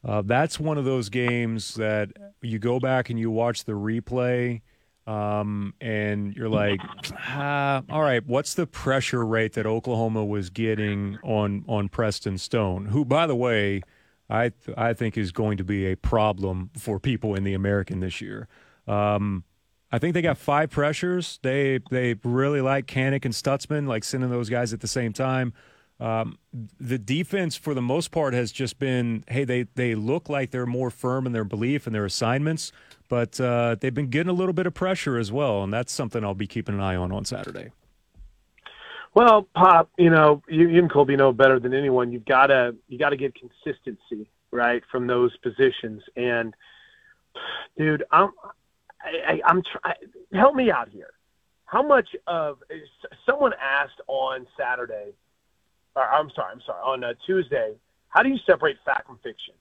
uh, 0.07 0.23
that's 0.23 0.61
one 0.61 0.79
of 0.79 0.85
those 0.85 1.09
games 1.09 1.75
that 1.75 2.11
you 2.41 2.59
go 2.61 2.79
back 2.79 3.11
and 3.11 3.19
you 3.19 3.31
watch 3.31 3.65
the 3.65 3.73
replay, 3.73 4.61
um, 5.07 5.75
and 5.81 6.35
you're 6.35 6.49
like, 6.49 6.81
ah, 7.19 7.83
all 7.91 8.03
right, 8.03 8.25
what's 8.27 8.55
the 8.55 8.67
pressure 8.67 9.25
rate 9.27 9.55
that 9.55 9.67
Oklahoma 9.67 10.25
was 10.25 10.49
getting 10.49 11.19
on 11.25 11.65
on 11.69 11.89
Preston 11.89 12.39
Stone, 12.39 12.87
who, 12.87 13.05
by 13.05 13.27
the 13.27 13.37
way, 13.37 13.83
I 14.31 14.51
th- 14.51 14.77
I 14.79 14.95
think 14.95 15.19
is 15.19 15.33
going 15.33 15.57
to 15.59 15.65
be 15.65 15.87
a 15.87 15.97
problem 15.97 16.71
for 16.79 17.01
people 17.01 17.35
in 17.35 17.45
the 17.45 17.55
American 17.55 18.01
this 18.01 18.21
year. 18.21 18.49
Um, 18.87 19.45
I 19.91 19.99
think 19.99 20.15
they 20.15 20.23
got 20.23 20.39
five 20.39 20.71
pressures. 20.71 21.39
They 21.43 21.81
they 21.91 22.15
really 22.25 22.61
like 22.61 22.87
Kanak 22.87 23.25
and 23.25 23.35
Stutsman, 23.35 23.87
like 23.87 24.05
sending 24.05 24.31
those 24.31 24.49
guys 24.49 24.73
at 24.73 24.81
the 24.81 24.89
same 24.89 25.13
time. 25.13 25.53
Um, 25.99 26.39
the 26.79 26.99
defense, 26.99 27.57
for 27.57 27.73
the 27.73 27.83
most 27.83 28.11
part, 28.11 28.35
has 28.35 28.53
just 28.53 28.79
been 28.79 29.25
hey, 29.29 29.45
they 29.45 29.63
they 29.75 29.95
look 29.95 30.29
like 30.29 30.51
they're 30.51 30.67
more 30.67 30.91
firm 30.91 31.27
in 31.27 31.33
their 31.33 31.45
belief 31.45 31.87
and 31.87 31.95
their 31.95 32.05
assignments, 32.05 32.71
but 33.09 33.41
uh, 33.41 33.77
they've 33.81 33.95
been 33.95 34.11
getting 34.11 34.31
a 34.31 34.35
little 34.35 34.53
bit 34.53 34.67
of 34.67 34.75
pressure 34.75 35.17
as 35.17 35.33
well, 35.33 35.63
and 35.63 35.73
that's 35.73 35.93
something 35.93 36.23
I'll 36.23 36.35
be 36.35 36.47
keeping 36.47 36.75
an 36.75 36.81
eye 36.81 36.97
on 36.97 37.13
on 37.13 37.25
Saturday. 37.25 37.71
Well, 39.15 39.49
Pop, 39.55 39.89
you 39.97 40.11
know, 40.11 40.43
you, 40.47 40.69
you 40.69 40.79
and 40.79 40.93
Colby 40.93 41.17
know 41.17 41.33
better 41.33 41.59
than 41.59 41.73
anyone. 41.73 42.13
You've 42.13 42.27
got 42.27 42.49
to 42.49 42.77
you 42.89 42.99
got 42.99 43.11
to 43.11 43.17
get 43.17 43.35
consistency 43.35 44.29
right 44.51 44.83
from 44.93 45.07
those 45.07 45.35
positions, 45.39 46.03
and 46.15 46.53
dude, 47.79 48.05
I'm 48.11 48.33
I, 49.01 49.41
I, 49.47 49.51
am 49.51 49.63
trying. 49.63 49.97
Help 50.35 50.55
me 50.55 50.71
out 50.71 50.91
here. 50.91 51.11
How 51.65 51.83
much 51.83 52.11
of 52.27 52.59
someone 53.25 53.53
asked 53.61 54.01
on 54.07 54.47
Saturday? 54.59 55.15
I'm 55.97 56.31
sorry. 56.31 56.53
I'm 56.53 56.61
sorry. 56.67 56.81
On 56.85 57.05
uh, 57.05 57.15
Tuesday, 57.25 57.75
how 58.09 58.23
do 58.23 58.29
you 58.29 58.39
separate 58.47 58.77
fact 58.85 59.07
from 59.07 59.19
fiction? 59.19 59.55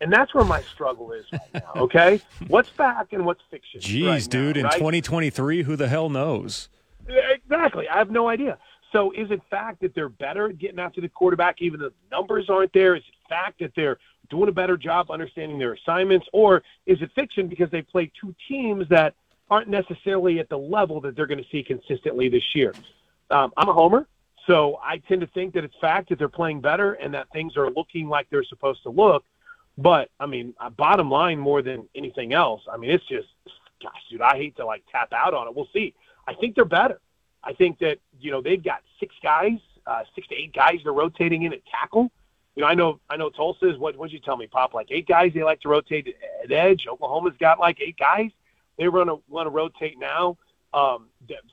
And 0.00 0.12
that's 0.12 0.32
where 0.34 0.44
my 0.44 0.62
struggle 0.62 1.12
is 1.12 1.26
right 1.32 1.40
now. 1.54 1.72
Okay, 1.76 2.20
what's 2.48 2.68
fact 2.70 3.12
and 3.12 3.26
what's 3.26 3.42
fiction? 3.50 3.80
Jeez, 3.80 4.06
right 4.06 4.30
dude, 4.30 4.56
now, 4.56 4.60
in 4.60 4.64
right? 4.66 4.72
2023, 4.74 5.62
who 5.62 5.76
the 5.76 5.88
hell 5.88 6.08
knows? 6.08 6.68
Exactly. 7.06 7.88
I 7.88 7.98
have 7.98 8.10
no 8.10 8.28
idea. 8.28 8.58
So 8.92 9.12
is 9.12 9.30
it 9.30 9.40
fact 9.50 9.80
that 9.82 9.94
they're 9.94 10.08
better 10.08 10.48
at 10.48 10.58
getting 10.58 10.78
after 10.78 11.00
the 11.00 11.08
quarterback, 11.08 11.56
even 11.60 11.80
though 11.80 11.90
the 11.90 12.16
numbers 12.16 12.48
aren't 12.48 12.72
there? 12.72 12.96
Is 12.96 13.02
it 13.02 13.28
fact 13.28 13.60
that 13.60 13.72
they're 13.76 13.98
doing 14.30 14.48
a 14.48 14.52
better 14.52 14.76
job 14.76 15.10
understanding 15.10 15.58
their 15.58 15.74
assignments, 15.74 16.26
or 16.32 16.62
is 16.86 17.00
it 17.02 17.10
fiction 17.14 17.48
because 17.48 17.70
they 17.70 17.82
play 17.82 18.10
two 18.20 18.34
teams 18.48 18.88
that 18.88 19.14
aren't 19.50 19.68
necessarily 19.68 20.38
at 20.38 20.48
the 20.48 20.58
level 20.58 21.00
that 21.00 21.16
they're 21.16 21.26
going 21.26 21.42
to 21.42 21.50
see 21.50 21.62
consistently 21.62 22.28
this 22.28 22.54
year? 22.54 22.72
Um, 23.30 23.52
I'm 23.56 23.68
a 23.68 23.72
homer, 23.72 24.06
so 24.46 24.78
I 24.82 24.98
tend 24.98 25.20
to 25.20 25.26
think 25.28 25.54
that 25.54 25.64
it's 25.64 25.74
fact 25.80 26.08
that 26.08 26.18
they're 26.18 26.28
playing 26.28 26.60
better 26.60 26.94
and 26.94 27.14
that 27.14 27.28
things 27.32 27.56
are 27.56 27.70
looking 27.70 28.08
like 28.08 28.28
they're 28.30 28.44
supposed 28.44 28.82
to 28.84 28.90
look. 28.90 29.24
But 29.78 30.10
I 30.18 30.26
mean, 30.26 30.54
uh, 30.60 30.70
bottom 30.70 31.10
line, 31.10 31.38
more 31.38 31.62
than 31.62 31.88
anything 31.94 32.32
else, 32.32 32.62
I 32.70 32.76
mean, 32.76 32.90
it's 32.90 33.06
just, 33.06 33.28
gosh, 33.82 33.92
dude, 34.10 34.20
I 34.20 34.36
hate 34.36 34.56
to 34.56 34.66
like 34.66 34.82
tap 34.90 35.12
out 35.12 35.34
on 35.34 35.46
it. 35.46 35.54
We'll 35.54 35.68
see. 35.72 35.94
I 36.26 36.34
think 36.34 36.54
they're 36.54 36.64
better. 36.64 37.00
I 37.42 37.54
think 37.54 37.78
that 37.78 37.98
you 38.18 38.30
know 38.30 38.42
they've 38.42 38.62
got 38.62 38.82
six 38.98 39.14
guys, 39.22 39.58
uh, 39.86 40.02
six 40.14 40.28
to 40.28 40.34
eight 40.34 40.52
guys 40.52 40.80
they're 40.82 40.92
rotating 40.92 41.44
in 41.44 41.52
at 41.52 41.64
tackle. 41.66 42.10
You 42.56 42.62
know, 42.62 42.66
I 42.66 42.74
know 42.74 43.00
I 43.08 43.16
know 43.16 43.30
Tulsa 43.30 43.70
is 43.70 43.78
what 43.78 43.96
What'd 43.96 44.12
you 44.12 44.20
tell 44.20 44.36
me, 44.36 44.46
Pop? 44.46 44.74
Like 44.74 44.88
eight 44.90 45.08
guys 45.08 45.32
they 45.34 45.42
like 45.42 45.60
to 45.62 45.68
rotate 45.68 46.14
at 46.44 46.52
edge. 46.52 46.86
Oklahoma's 46.90 47.36
got 47.38 47.58
like 47.58 47.80
eight 47.80 47.96
guys 47.96 48.30
they 48.80 48.88
run 48.88 49.08
to 49.08 49.20
want 49.28 49.46
to 49.46 49.50
rotate 49.50 49.98
now. 49.98 50.38
Um, 50.72 51.08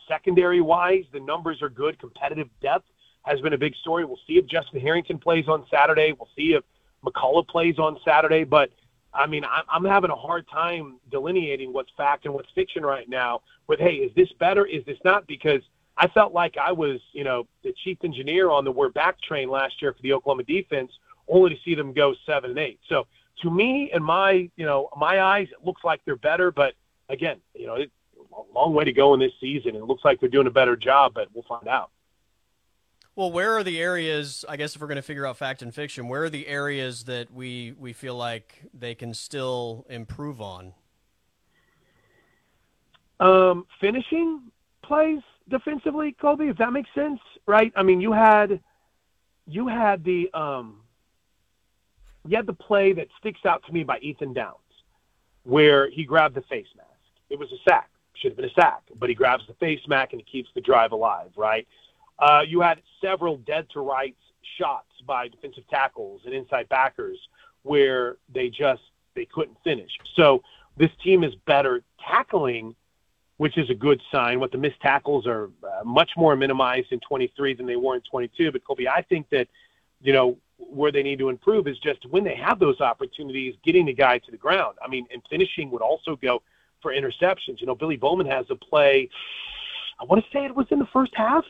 secondary 0.08 0.62
wise, 0.62 1.06
the 1.12 1.20
numbers 1.20 1.62
are 1.62 1.70
good. 1.70 2.00
Competitive 2.00 2.50
depth 2.62 2.88
has 3.24 3.42
been 3.42 3.54
a 3.54 3.58
big 3.58 3.76
story. 3.76 4.06
We'll 4.06 4.20
see 4.28 4.38
if 4.38 4.46
Justin 4.46 4.80
Harrington 4.80 5.18
plays 5.18 5.48
on 5.48 5.66
Saturday. 5.72 6.14
We'll 6.14 6.30
see 6.36 6.54
if 6.54 6.64
McCullough 7.06 7.48
plays 7.48 7.80
on 7.80 7.98
Saturday. 8.06 8.44
But 8.44 8.70
I 9.14 9.26
mean, 9.26 9.44
I'm, 9.44 9.64
I'm 9.70 9.86
having 9.86 10.12
a 10.12 10.16
hard 10.16 10.48
time 10.48 11.00
delineating 11.10 11.74
what's 11.74 11.90
fact 11.98 12.26
and 12.26 12.34
what's 12.34 12.50
fiction 12.54 12.86
right 12.86 13.10
now. 13.10 13.42
With 13.68 13.80
hey, 13.80 13.96
is 13.96 14.14
this 14.16 14.32
better? 14.40 14.66
Is 14.66 14.86
this 14.86 14.98
not? 15.04 15.28
Because 15.28 15.62
I 15.98 16.08
felt 16.08 16.32
like 16.34 16.56
I 16.58 16.72
was, 16.72 17.00
you 17.12 17.24
know, 17.24 17.48
the 17.64 17.74
chief 17.84 17.98
engineer 18.04 18.52
on 18.52 18.64
the 18.64 18.72
we're 18.72 18.90
back 18.90 19.20
train 19.22 19.50
last 19.50 19.82
year 19.82 19.94
for 19.94 20.02
the 20.04 20.14
Oklahoma 20.14 20.44
defense, 20.44 20.92
only 21.28 21.50
to 21.50 21.62
see 21.66 21.74
them 21.76 21.92
go 21.92 22.14
seven 22.26 22.52
and 22.52 22.60
eight. 22.60 22.80
So 22.88 23.08
to 23.42 23.52
me, 23.52 23.90
in 23.94 24.04
my, 24.04 24.50
you 24.56 24.66
know, 24.66 24.90
my 24.96 25.22
eyes, 25.22 25.48
it 25.52 25.66
looks 25.66 25.84
like 25.84 26.02
they're 26.06 26.16
better. 26.16 26.52
But 26.52 26.76
again, 27.10 27.38
you 27.56 27.66
know, 27.66 27.76
it's 27.76 27.92
a 28.38 28.53
long 28.53 28.74
way 28.74 28.84
to 28.84 28.94
go 28.94 29.13
in 29.13 29.20
this 29.20 29.32
season. 29.39 29.75
It 29.75 29.84
looks 29.84 30.06
like 30.06 30.20
they're 30.20 30.29
doing 30.29 30.48
a 30.48 30.51
better 30.51 30.75
job, 30.75 31.13
but 31.13 31.27
we'll 31.34 31.46
find 31.48 31.67
out. 31.67 31.91
Well, 33.15 33.32
where 33.32 33.58
are 33.58 33.63
the 33.63 33.82
areas? 33.82 34.46
I 34.48 34.58
guess 34.58 34.75
if 34.75 34.82
we're 34.82 34.88
going 34.88 34.98
to 34.98 35.01
figure 35.01 35.25
out 35.25 35.38
fact 35.38 35.63
and 35.63 35.74
fiction, 35.74 36.08
where 36.08 36.25
are 36.25 36.29
the 36.29 36.48
areas 36.48 37.06
that 37.06 37.34
we 37.34 37.74
we 37.79 37.91
feel 37.91 38.15
like 38.15 38.62
they 38.74 38.94
can 38.94 39.15
still 39.15 39.86
improve 39.89 40.39
on? 40.39 40.74
Um, 43.20 43.65
finishing 43.82 44.51
plays 44.84 45.22
defensively, 45.50 46.15
Colby, 46.22 46.50
if 46.50 46.58
that 46.58 46.72
makes 46.72 46.89
sense, 46.94 47.20
right? 47.48 47.74
I 47.75 47.82
mean, 47.82 48.00
you 48.01 48.12
had 48.12 48.60
you 49.48 49.67
had 49.67 50.03
the 50.03 50.29
um, 50.36 50.82
you 52.27 52.36
had 52.36 52.46
the 52.46 52.53
play 52.53 52.94
that 52.94 53.08
sticks 53.20 53.39
out 53.46 53.63
to 53.65 53.74
me 53.74 53.84
by 53.84 53.98
Ethan 54.00 54.34
Downs, 54.34 54.58
where 55.41 55.89
he 55.89 56.03
grabbed 56.03 56.36
the 56.36 56.41
face 56.41 56.67
mask. 56.75 56.89
It 57.32 57.39
was 57.39 57.51
a 57.51 57.58
sack, 57.67 57.89
should 58.20 58.32
have 58.32 58.38
been 58.38 58.50
a 58.50 58.54
sack, 58.54 58.82
but 59.00 59.10
he 59.10 59.16
grabs 59.16 59.46
the 59.48 59.54
face 59.56 59.82
mask 59.88 60.14
and 60.14 60.22
he 60.22 60.32
keeps 60.32 60.50
the 60.54 60.62
drive 60.62 60.92
alive, 60.92 61.32
right? 61.36 61.68
Uh, 62.20 62.42
you 62.48 62.62
had 62.62 62.82
several 63.02 63.38
dead 63.38 63.68
to 63.72 63.82
rights 63.82 64.22
shots 64.58 64.92
by 65.06 65.28
defensive 65.28 65.68
tackles 65.70 66.22
and 66.26 66.34
inside 66.34 66.68
backers 66.70 67.18
where 67.64 68.18
they 68.34 68.50
just 68.50 68.82
they 69.16 69.26
couldn't 69.26 69.58
finish. 69.64 69.92
So 70.16 70.42
this 70.78 70.92
team 71.04 71.24
is 71.24 71.34
better 71.46 71.82
tackling 72.00 72.76
which 73.38 73.58
is 73.58 73.70
a 73.70 73.74
good 73.74 74.02
sign. 74.12 74.40
What 74.40 74.52
the 74.52 74.58
missed 74.58 74.82
tackles 74.82 75.26
are 75.26 75.50
uh, 75.64 75.84
much 75.84 76.12
more 76.18 76.36
minimized 76.36 76.92
in 76.92 77.00
23 77.00 77.54
than 77.54 77.66
they 77.66 77.76
were 77.76 77.96
in 77.96 78.02
22. 78.02 78.52
But 78.52 78.66
Colby, 78.66 78.88
I 78.90 79.04
think 79.04 79.30
that 79.30 79.48
you 80.02 80.12
know 80.12 80.38
where 80.58 80.92
they 80.92 81.04
need 81.04 81.20
to 81.20 81.30
improve 81.30 81.68
is 81.68 81.78
just 81.78 82.06
when 82.08 82.24
they 82.24 82.36
have 82.36 82.60
those 82.60 82.82
opportunities, 82.82 83.56
getting 83.64 83.86
the 83.86 83.94
guy 83.94 84.18
to 84.18 84.32
the 84.32 84.38
ground. 84.38 84.78
I 84.84 84.88
mean, 84.88 85.06
and 85.14 85.22
finishing 85.30 85.70
would 85.72 85.84
also 85.84 86.16
go 86.16 86.42
for 86.82 86.94
interceptions. 86.94 87.60
You 87.60 87.68
know, 87.68 87.76
Billy 87.76 87.98
Bowman 87.98 88.28
has 88.28 88.46
a 88.50 88.56
play. 88.56 89.10
I 90.00 90.06
want 90.06 90.24
to 90.24 90.32
say 90.32 90.46
it 90.46 90.56
was 90.56 90.68
in 90.72 90.80
the 90.80 90.88
first 90.88 91.14
half 91.16 91.46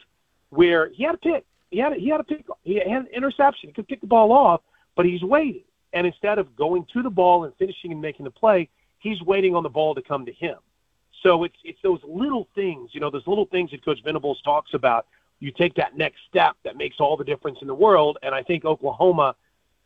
where 0.49 0.89
he 0.89 1.03
had 1.03 1.15
a 1.15 1.17
pick. 1.17 1.45
He 1.69 1.79
had 1.79 1.93
a, 1.93 1.95
he 1.95 2.09
had 2.09 2.19
a 2.19 2.23
pick. 2.23 2.45
He 2.63 2.75
had 2.75 2.87
an 2.87 3.07
interception. 3.13 3.69
He 3.69 3.73
could 3.73 3.87
pick 3.87 4.01
the 4.01 4.07
ball 4.07 4.31
off, 4.31 4.61
but 4.95 5.05
he's 5.05 5.21
waiting. 5.21 5.63
And 5.93 6.07
instead 6.07 6.37
of 6.37 6.55
going 6.55 6.85
to 6.93 7.03
the 7.03 7.09
ball 7.09 7.43
and 7.43 7.53
finishing 7.55 7.91
and 7.91 8.01
making 8.01 8.25
the 8.25 8.31
play, 8.31 8.69
he's 8.99 9.21
waiting 9.21 9.55
on 9.55 9.63
the 9.63 9.69
ball 9.69 9.95
to 9.95 10.01
come 10.01 10.25
to 10.25 10.33
him. 10.33 10.57
So 11.23 11.43
it's 11.43 11.57
it's 11.63 11.79
those 11.81 11.99
little 12.07 12.47
things, 12.55 12.91
you 12.93 12.99
know, 12.99 13.09
those 13.09 13.25
little 13.27 13.45
things 13.45 13.71
that 13.71 13.83
Coach 13.83 13.99
Venables 14.03 14.41
talks 14.43 14.73
about 14.73 15.07
you 15.39 15.51
take 15.51 15.75
that 15.75 15.95
next 15.95 16.19
step 16.29 16.55
that 16.63 16.77
makes 16.77 16.99
all 16.99 17.17
the 17.17 17.23
difference 17.23 17.59
in 17.61 17.67
the 17.67 17.75
world. 17.75 18.17
And 18.23 18.33
I 18.33 18.43
think 18.43 18.65
Oklahoma 18.65 19.35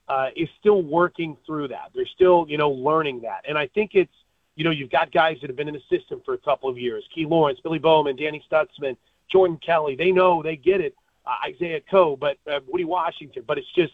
uh, 0.08 0.30
is 0.36 0.50
still 0.60 0.82
working 0.82 1.38
through 1.46 1.70
that. 1.70 1.92
They're 1.94 2.06
still, 2.06 2.46
you 2.48 2.58
know, 2.58 2.70
learning 2.70 3.22
that. 3.22 3.46
And 3.48 3.58
I 3.58 3.68
think 3.68 3.92
it's, 3.94 4.14
you 4.62 4.64
know, 4.64 4.70
you've 4.70 4.92
got 4.92 5.12
guys 5.12 5.40
that 5.42 5.50
have 5.50 5.58
been 5.58 5.68
in 5.68 5.74
the 5.74 5.98
system 5.98 6.22
for 6.24 6.36
a 6.36 6.38
couple 6.38 6.70
of 6.70 6.78
years: 6.78 7.04
Key 7.16 7.26
Lawrence, 7.26 7.60
Billy 7.64 7.80
Bowman, 7.80 8.16
Danny 8.16 8.46
Stutsman, 8.48 8.96
Jordan 9.28 9.58
Kelly. 9.58 9.96
They 9.96 10.12
know, 10.12 10.44
they 10.44 10.56
get 10.56 10.82
it. 10.82 10.96
Uh, 11.26 11.48
Isaiah 11.48 11.82
Coe, 11.90 12.16
but 12.16 12.38
uh, 12.46 12.60
Woody 12.68 12.86
Washington. 12.86 13.44
But 13.48 13.58
it's 13.58 13.74
just, 13.74 13.94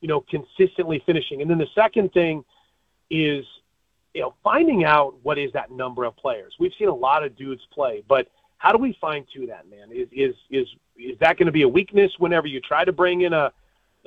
you 0.00 0.06
know, 0.06 0.20
consistently 0.20 1.02
finishing. 1.04 1.42
And 1.42 1.50
then 1.50 1.58
the 1.58 1.66
second 1.74 2.12
thing 2.12 2.44
is, 3.10 3.44
you 4.14 4.20
know, 4.20 4.34
finding 4.44 4.84
out 4.84 5.16
what 5.24 5.38
is 5.38 5.52
that 5.54 5.72
number 5.72 6.04
of 6.04 6.16
players. 6.16 6.54
We've 6.60 6.72
seen 6.78 6.86
a 6.86 6.94
lot 6.94 7.24
of 7.24 7.34
dudes 7.36 7.66
play, 7.72 8.04
but 8.06 8.28
how 8.58 8.70
do 8.70 8.78
we 8.78 8.96
fine 9.00 9.26
tune 9.34 9.48
that, 9.48 9.68
man? 9.68 9.90
Is 9.90 10.06
is 10.12 10.36
is 10.52 10.68
is 10.96 11.18
that 11.18 11.36
going 11.36 11.46
to 11.46 11.52
be 11.52 11.62
a 11.62 11.68
weakness 11.68 12.12
whenever 12.18 12.46
you 12.46 12.60
try 12.60 12.84
to 12.84 12.92
bring 12.92 13.22
in 13.22 13.32
a, 13.32 13.50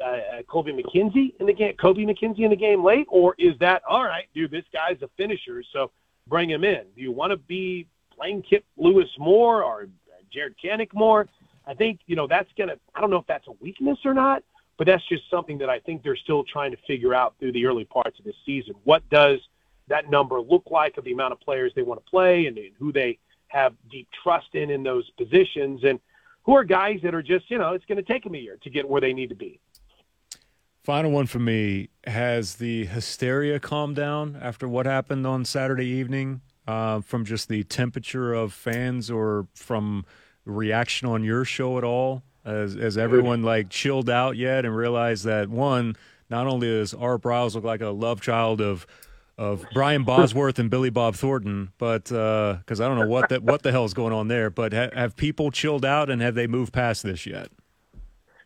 Uh, 0.01 0.06
uh, 0.06 0.39
a 0.39 0.44
Kobie 0.44 0.74
McKinzie 0.74 1.34
in 1.39 1.46
the 1.46 1.53
game, 1.53 1.74
Kobie 1.77 2.06
McKinzie 2.06 2.39
in 2.39 2.50
the 2.50 2.56
game 2.56 2.84
late, 2.84 3.06
or 3.10 3.36
is 3.38 3.58
that 3.60 3.82
all 3.89 4.03
right, 4.03 4.25
dude? 4.34 4.51
This 4.51 4.65
guy's 4.72 5.01
a 5.01 5.10
finisher, 5.18 5.63
so 5.74 5.91
bring 6.27 6.50
him 6.50 6.63
in. 6.63 6.84
Do 6.96 7.01
you 7.01 7.12
want 7.12 7.32
to 7.32 7.38
be 7.38 7.88
playing 8.15 8.44
Kip 8.44 8.63
Lewis 8.77 9.10
more 9.18 9.63
or 9.63 9.88
Jaren 10.36 10.56
Kanak 10.63 10.94
more? 10.94 11.27
I 11.65 11.74
think 11.74 12.00
you 12.08 12.15
know 12.15 12.27
that's 12.27 12.50
gonna. 12.58 12.75
I 12.96 13.01
don't 13.01 13.10
know 13.10 13.18
if 13.18 13.27
that's 13.27 13.48
a 13.48 13.53
weakness 13.60 14.00
or 14.06 14.13
not, 14.13 14.44
but 14.77 14.88
that's 14.88 15.08
just 15.08 15.24
something 15.29 15.58
that 15.60 15.70
I 15.70 15.79
think 15.79 16.03
they're 16.03 16.15
still 16.15 16.44
trying 16.44 16.72
to 16.72 16.77
figure 16.88 17.13
out 17.13 17.36
through 17.39 17.51
the 17.51 17.65
early 17.65 17.86
parts 17.86 18.18
of 18.20 18.25
this 18.25 18.36
season. 18.46 18.75
What 18.84 19.08
does 19.10 19.39
that 19.88 20.10
number 20.10 20.39
look 20.39 20.63
like 20.72 20.98
of 20.98 21.03
the 21.03 21.12
amount 21.12 21.34
of 21.34 21.39
players 21.41 21.72
they 21.75 21.82
want 21.82 22.03
to 22.03 22.10
play 22.10 22.46
and, 22.46 22.58
and 22.58 22.72
who 22.77 22.91
they 22.91 23.18
have 23.48 23.74
deep 23.91 24.08
trust 24.24 24.53
in 24.53 24.70
in 24.70 24.84
those 24.84 25.10
positions, 25.12 25.84
and 25.84 26.00
who 26.44 26.56
are 26.56 26.63
guys 26.63 27.00
that 27.03 27.13
are 27.13 27.22
just 27.22 27.50
you 27.51 27.58
know 27.58 27.74
it's 27.74 27.86
going 27.86 27.98
to 27.98 28.13
take 28.13 28.24
them 28.24 28.36
a 28.36 28.38
year 28.38 28.58
to 28.63 28.70
get 28.70 28.88
where 28.88 29.01
they 29.01 29.13
need 29.13 29.29
to 29.29 29.36
be. 29.36 29.60
Final 30.89 31.12
one 31.12 31.27
for 31.27 31.38
me. 31.38 31.89
Has 32.08 32.55
the 32.55 32.88
hysteria 32.88 33.60
calmed 33.60 33.96
down 33.96 34.36
after 34.41 34.67
what 34.67 34.88
happened 34.88 35.27
on 35.27 35.46
Saturday 35.46 35.86
evening 35.86 36.41
uh, 36.67 37.01
from 37.01 37.25
just 37.25 37.48
the 37.48 37.63
temperature 37.63 38.34
of 38.34 38.53
fans 38.53 39.12
or 39.12 39.46
from 39.53 40.03
reaction 40.46 41.08
on 41.08 41.24
your 41.24 41.46
show 41.46 41.77
at 41.77 41.84
all? 41.84 42.24
Has, 42.43 42.98
everyone 42.98 43.43
like 43.43 43.69
chilled 43.69 44.10
out 44.10 44.36
yet 44.36 44.65
and 44.65 44.75
realized 44.75 45.25
that 45.25 45.48
one, 45.48 45.96
not 46.27 46.48
only 46.48 46.67
does 46.67 46.96
Art 46.96 47.22
Briles 47.22 47.53
look 47.53 47.63
like 47.63 47.81
a 47.81 47.89
love 47.89 48.19
child 48.19 48.60
of 48.60 48.88
of 49.38 49.63
Brian 49.75 50.03
Bosworth 50.03 50.58
and 50.58 50.72
Billy 50.72 50.89
Bob 50.89 51.13
Thornton, 51.13 51.72
but 51.77 52.05
because 52.05 52.81
uh, 52.81 52.84
I 52.84 52.88
don't 52.88 52.98
know 52.98 53.08
what 53.08 53.29
the, 53.29 53.39
what 53.41 53.62
the 53.62 53.72
hell 53.72 53.86
is 53.86 53.93
going 53.93 54.12
on 54.12 54.27
there, 54.27 54.50
but 54.50 54.74
ha- 54.74 54.89
have 54.96 55.15
people 55.15 55.51
chilled 55.51 55.86
out 55.86 56.10
and 56.10 56.19
have 56.24 56.34
they 56.34 56.48
moved 56.48 56.74
past 56.74 57.03
this 57.03 57.27
yet? 57.27 57.51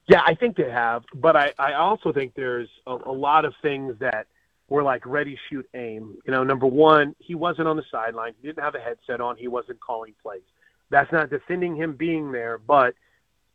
Yeah, 0.07 0.21
I 0.25 0.35
think 0.35 0.57
they 0.57 0.69
have, 0.69 1.03
but 1.13 1.35
I, 1.35 1.53
I 1.57 1.73
also 1.73 2.11
think 2.11 2.33
there's 2.35 2.69
a, 2.85 2.91
a 3.05 3.11
lot 3.11 3.45
of 3.45 3.53
things 3.61 3.95
that 3.99 4.27
were 4.67 4.83
like 4.83 5.05
ready, 5.05 5.37
shoot, 5.49 5.67
aim. 5.73 6.17
You 6.25 6.31
know, 6.31 6.43
number 6.43 6.67
one, 6.67 7.15
he 7.19 7.35
wasn't 7.35 7.67
on 7.67 7.77
the 7.77 7.85
sideline. 7.91 8.33
He 8.41 8.47
didn't 8.47 8.63
have 8.63 8.75
a 8.75 8.79
headset 8.79 9.21
on. 9.21 9.37
He 9.37 9.47
wasn't 9.47 9.79
calling 9.79 10.13
plays. 10.21 10.41
That's 10.89 11.11
not 11.11 11.29
defending 11.29 11.75
him 11.75 11.95
being 11.95 12.31
there, 12.31 12.57
but 12.57 12.95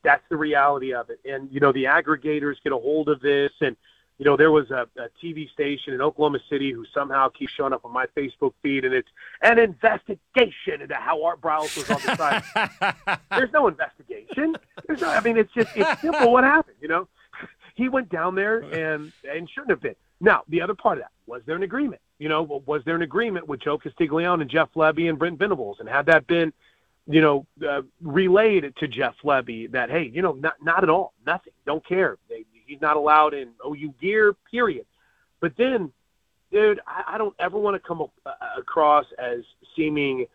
that's 0.02 0.22
the 0.30 0.36
reality 0.36 0.94
of 0.94 1.10
it. 1.10 1.20
And, 1.24 1.50
you 1.52 1.60
know, 1.60 1.72
the 1.72 1.84
aggregators 1.84 2.54
get 2.64 2.72
a 2.72 2.78
hold 2.78 3.08
of 3.08 3.20
this 3.20 3.52
and– 3.60 3.76
you 4.18 4.24
know, 4.24 4.36
there 4.36 4.50
was 4.50 4.70
a, 4.70 4.88
a 4.96 5.08
TV 5.22 5.48
station 5.50 5.94
in 5.94 6.00
Oklahoma 6.00 6.40
City 6.50 6.72
who 6.72 6.84
somehow 6.92 7.28
keeps 7.28 7.52
showing 7.52 7.72
up 7.72 7.84
on 7.84 7.92
my 7.92 8.06
Facebook 8.16 8.52
feed, 8.62 8.84
and 8.84 8.92
it's 8.92 9.08
an 9.42 9.60
investigation 9.60 10.82
into 10.82 10.94
how 10.94 11.22
Art 11.22 11.40
Briles 11.40 11.76
was 11.76 11.88
on 11.88 12.00
the 12.04 12.16
side. 12.16 13.18
There's 13.30 13.52
no 13.52 13.68
investigation. 13.68 14.56
There's 14.86 15.00
no. 15.00 15.08
I 15.08 15.20
mean, 15.20 15.36
it's 15.36 15.52
just 15.52 15.70
it's 15.76 16.00
simple. 16.00 16.32
What 16.32 16.42
happened? 16.42 16.76
You 16.80 16.88
know, 16.88 17.08
he 17.76 17.88
went 17.88 18.08
down 18.08 18.34
there 18.34 18.58
and 18.58 19.12
and 19.30 19.48
shouldn't 19.48 19.70
have 19.70 19.80
been. 19.80 19.94
Now, 20.20 20.42
the 20.48 20.62
other 20.62 20.74
part 20.74 20.98
of 20.98 21.04
that 21.04 21.12
was 21.28 21.42
there 21.46 21.54
an 21.54 21.62
agreement? 21.62 22.02
You 22.18 22.28
know, 22.28 22.42
was 22.66 22.82
there 22.84 22.96
an 22.96 23.02
agreement 23.02 23.46
with 23.46 23.60
Joe 23.60 23.78
Castiglione 23.78 24.42
and 24.42 24.50
Jeff 24.50 24.68
Lebby 24.74 25.08
and 25.08 25.16
Brent 25.16 25.38
Venables? 25.38 25.76
And 25.78 25.88
had 25.88 26.06
that 26.06 26.26
been, 26.26 26.52
you 27.06 27.20
know, 27.20 27.46
uh, 27.64 27.82
relayed 28.02 28.74
to 28.78 28.88
Jeff 28.88 29.14
Lebby 29.22 29.70
that 29.70 29.90
hey, 29.90 30.10
you 30.12 30.22
know, 30.22 30.32
not 30.32 30.54
not 30.60 30.82
at 30.82 30.90
all, 30.90 31.12
nothing, 31.24 31.52
don't 31.66 31.86
care. 31.86 32.18
They, 32.28 32.44
He's 32.68 32.80
not 32.80 32.96
allowed 32.96 33.32
in 33.32 33.48
OU 33.66 33.94
gear, 34.00 34.34
period. 34.50 34.84
But 35.40 35.52
then, 35.56 35.90
dude, 36.52 36.80
I, 36.86 37.14
I 37.14 37.18
don't 37.18 37.34
ever 37.38 37.58
want 37.58 37.80
to 37.82 37.86
come 37.86 38.02
a, 38.02 38.30
across 38.58 39.06
as 39.18 39.40
seeming 39.74 40.26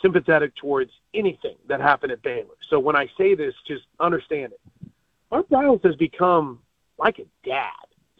sympathetic 0.00 0.54
towards 0.56 0.92
anything 1.12 1.56
that 1.68 1.80
happened 1.80 2.12
at 2.12 2.22
Baylor. 2.22 2.54
So 2.70 2.78
when 2.78 2.96
I 2.96 3.08
say 3.18 3.34
this, 3.34 3.54
just 3.66 3.84
understand 4.00 4.52
it. 4.52 4.90
Art 5.30 5.48
Briles 5.50 5.84
has 5.84 5.96
become 5.96 6.60
like 6.98 7.18
a 7.18 7.24
dad 7.44 7.70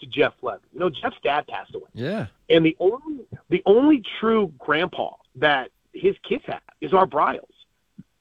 to 0.00 0.06
Jeff 0.06 0.32
Lebby. 0.42 0.60
You 0.72 0.80
know, 0.80 0.90
Jeff's 0.90 1.16
dad 1.22 1.46
passed 1.46 1.74
away. 1.74 1.88
Yeah. 1.94 2.26
And 2.50 2.66
the 2.66 2.76
only 2.80 3.24
the 3.48 3.62
only 3.66 4.02
true 4.20 4.52
grandpa 4.58 5.14
that 5.36 5.70
his 5.92 6.16
kids 6.28 6.42
have 6.46 6.62
is 6.80 6.92
Art 6.92 7.10
Briles. 7.10 7.44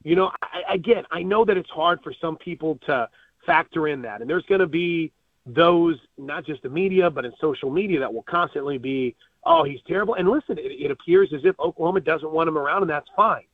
You 0.04 0.16
know, 0.16 0.30
I, 0.42 0.74
again, 0.74 1.04
I 1.10 1.22
know 1.22 1.44
that 1.44 1.56
it's 1.56 1.70
hard 1.70 2.00
for 2.02 2.12
some 2.20 2.36
people 2.36 2.78
to 2.86 3.08
factor 3.46 3.88
in 3.88 4.02
that, 4.02 4.20
and 4.20 4.28
there's 4.28 4.44
going 4.44 4.60
to 4.60 4.66
be 4.66 5.12
those, 5.46 5.98
not 6.18 6.44
just 6.44 6.62
the 6.62 6.68
media, 6.68 7.10
but 7.10 7.24
in 7.24 7.32
social 7.40 7.70
media, 7.70 8.00
that 8.00 8.12
will 8.12 8.22
constantly 8.22 8.78
be, 8.78 9.14
oh, 9.44 9.64
he's 9.64 9.80
terrible. 9.86 10.14
And 10.14 10.28
listen, 10.28 10.58
it, 10.58 10.70
it 10.70 10.90
appears 10.90 11.32
as 11.32 11.44
if 11.44 11.58
Oklahoma 11.58 12.00
doesn't 12.00 12.30
want 12.30 12.48
him 12.48 12.56
around, 12.56 12.82
and 12.82 12.90
that's 12.90 13.08
fine. 13.16 13.44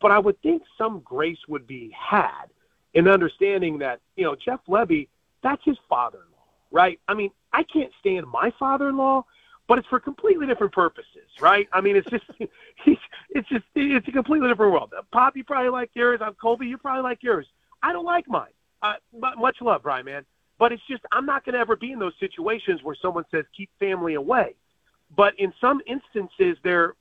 But 0.00 0.12
I 0.12 0.18
would 0.18 0.40
think 0.42 0.62
some 0.76 1.00
grace 1.00 1.38
would 1.48 1.66
be 1.66 1.94
had 1.98 2.46
in 2.94 3.08
understanding 3.08 3.78
that, 3.78 4.00
you 4.16 4.24
know, 4.24 4.36
Jeff 4.36 4.60
Lebby, 4.68 5.08
that's 5.42 5.62
his 5.64 5.76
father 5.88 6.18
in 6.18 6.32
law, 6.32 6.44
right? 6.70 7.00
I 7.08 7.14
mean, 7.14 7.30
I 7.52 7.64
can't 7.64 7.92
stand 7.98 8.26
my 8.26 8.52
father 8.58 8.88
in 8.88 8.96
law, 8.96 9.24
but 9.66 9.78
it's 9.78 9.88
for 9.88 10.00
completely 10.00 10.46
different 10.46 10.72
purposes, 10.72 11.28
right? 11.40 11.68
I 11.72 11.80
mean, 11.80 11.96
it's 11.96 12.08
just, 12.08 12.24
it's 12.86 13.48
just, 13.48 13.64
it's 13.74 14.08
a 14.08 14.12
completely 14.12 14.48
different 14.48 14.72
world. 14.72 14.94
Pop, 15.12 15.36
you 15.36 15.44
probably 15.44 15.70
like 15.70 15.90
yours. 15.94 16.20
I'm 16.22 16.34
Colby, 16.34 16.68
you 16.68 16.78
probably 16.78 17.02
like 17.02 17.22
yours. 17.22 17.46
I 17.82 17.92
don't 17.92 18.04
like 18.04 18.28
mine. 18.28 18.50
Uh, 18.80 18.94
much 19.36 19.56
love, 19.60 19.82
Brian, 19.82 20.04
man. 20.04 20.24
But 20.58 20.72
it's 20.72 20.82
just 20.88 21.02
I'm 21.12 21.26
not 21.26 21.44
going 21.44 21.54
to 21.54 21.60
ever 21.60 21.76
be 21.76 21.92
in 21.92 21.98
those 21.98 22.14
situations 22.18 22.82
where 22.82 22.96
someone 23.00 23.24
says 23.30 23.44
keep 23.56 23.70
family 23.78 24.14
away. 24.14 24.54
But 25.16 25.38
in 25.38 25.52
some 25.60 25.80
instances, 25.86 26.58
there, 26.62 26.94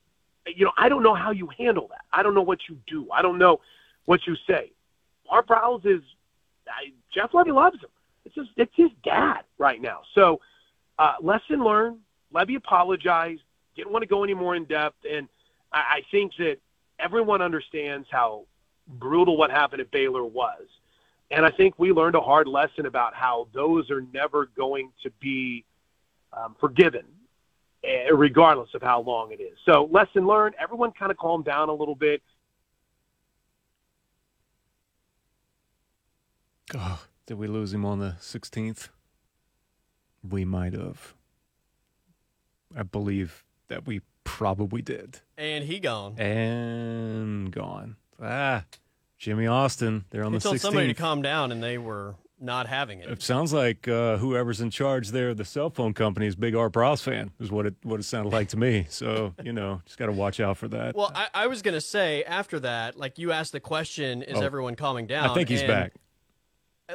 you 0.46 0.65
know, 0.65 0.72
I 0.78 0.89
don't 0.89 1.04
know 1.04 1.15
how 1.15 1.32
you 1.32 1.50
handle 1.58 1.88
that. 1.89 2.06
I 2.13 2.24
don't 2.24 2.36
know 2.36 2.41
what 2.41 2.60
you 2.70 2.78
do. 2.88 3.08
I 3.12 3.22
don't 3.22 3.38
know 3.38 3.60
what 4.06 4.22
you 4.28 4.36
say. 4.48 4.72
Art 5.30 5.48
Briles 5.48 5.86
is 5.86 6.02
I, 6.67 6.91
Jeff 7.13 7.32
Lebby 7.32 7.54
loves 7.54 7.78
him. 7.82 7.89
It's 8.26 8.36
just 8.36 8.50
it's 8.58 8.74
his 8.76 8.91
dad 9.04 9.41
right 9.58 9.82
now. 9.82 10.02
So 10.13 10.39
uh, 11.00 11.13
lesson 11.22 11.63
learned. 11.63 11.98
Lebby 12.34 12.58
apologized. 12.58 13.41
Didn't 13.76 13.91
want 13.91 14.04
to 14.04 14.08
go 14.08 14.24
any 14.24 14.34
more 14.34 14.56
in 14.56 14.65
depth, 14.65 15.06
and 15.10 15.28
I, 15.72 15.78
I 15.78 16.02
think 16.12 16.34
that 16.39 16.58
everyone 17.00 17.41
understands 17.41 18.08
how 18.12 18.46
brutal 18.88 19.38
what 19.38 19.52
happened 19.52 19.82
at 19.82 19.91
Baylor 19.91 20.26
was. 20.26 20.65
And 21.30 21.46
I 21.46 21.52
think 21.52 21.78
we 21.78 21.92
learned 21.92 22.16
a 22.16 22.22
hard 22.22 22.48
lesson 22.48 22.86
about 22.86 23.13
how 23.13 23.48
those 23.54 23.92
are 23.92 24.02
never 24.13 24.50
going 24.56 24.92
to 25.04 25.12
be 25.20 25.66
um, 26.32 26.56
forgiven, 26.60 27.04
eh, 27.84 28.10
regardless 28.13 28.70
of 28.74 28.82
how 28.82 29.02
long 29.02 29.32
it 29.32 29.42
is. 29.42 29.58
So, 29.66 29.90
lesson 29.92 30.26
learned. 30.26 30.56
Everyone 30.62 30.92
kind 30.92 31.12
of 31.12 31.18
calmed 31.18 31.46
down 31.46 31.70
a 31.70 31.74
little 31.74 31.96
bit. 31.96 32.22
Oh, 36.76 37.04
did 37.26 37.38
we 37.38 37.48
lose 37.48 37.74
him 37.74 37.86
on 37.86 38.00
the 38.00 38.16
16th? 38.20 38.90
We 40.28 40.46
might 40.46 40.74
have. 40.74 41.13
I 42.76 42.84
believe 42.84 43.46
that 43.70 43.86
we 43.86 44.02
probably 44.24 44.82
did. 44.82 45.22
And 45.38 45.63
he 45.66 45.80
gone. 45.80 46.20
And 46.20 47.52
gone. 47.52 47.96
Ah. 48.22 48.63
Jimmy 49.17 49.47
Austin. 49.47 50.06
They're 50.10 50.23
on 50.23 50.32
he 50.32 50.38
the 50.39 50.43
told 50.43 50.56
16th. 50.58 50.60
somebody 50.60 50.88
to 50.88 50.93
calm 50.93 51.21
down, 51.21 51.51
and 51.51 51.62
they 51.62 51.77
were 51.77 52.15
not 52.39 52.67
having 52.67 52.99
it. 52.99 53.10
It 53.10 53.21
sounds 53.23 53.51
like 53.51 53.88
uh, 53.88 54.17
whoever's 54.17 54.62
in 54.62 54.69
charge 54.69 55.10
there, 55.10 55.34
the 55.34 55.45
cell 55.45 55.69
phone 55.69 55.93
company, 55.93 56.27
is 56.27 56.36
big 56.36 56.56
Art 56.56 56.73
Briles 56.73 57.01
fan. 57.01 57.32
Is 57.39 57.51
what 57.51 57.65
it 57.65 57.75
what 57.84 57.99
it 57.99 58.03
sounded 58.03 58.32
like 58.32 58.49
to 58.49 58.58
me. 58.58 58.86
So 58.89 59.34
you 59.43 59.53
know, 59.53 59.82
just 59.86 59.97
got 59.97 60.08
to 60.08 60.12
watch 60.12 60.39
out 60.39 60.58
for 60.58 60.67
that. 60.69 60.95
Well, 60.95 61.12
I, 61.13 61.27
I, 61.34 61.47
was 61.47 61.62
gonna 61.62 61.82
say 61.82 62.23
after 62.23 62.60
that, 62.62 62.97
like 62.97 63.17
you 63.17 63.32
asked 63.32 63.53
the 63.53 63.60
question, 63.60 64.21
is 64.21 64.38
oh, 64.38 64.41
everyone 64.41 64.75
calming 64.75 65.08
down? 65.08 65.30
I 65.30 65.34
think 65.34 65.49
he's 65.49 65.62
and, 65.62 65.67
back. 65.67 65.93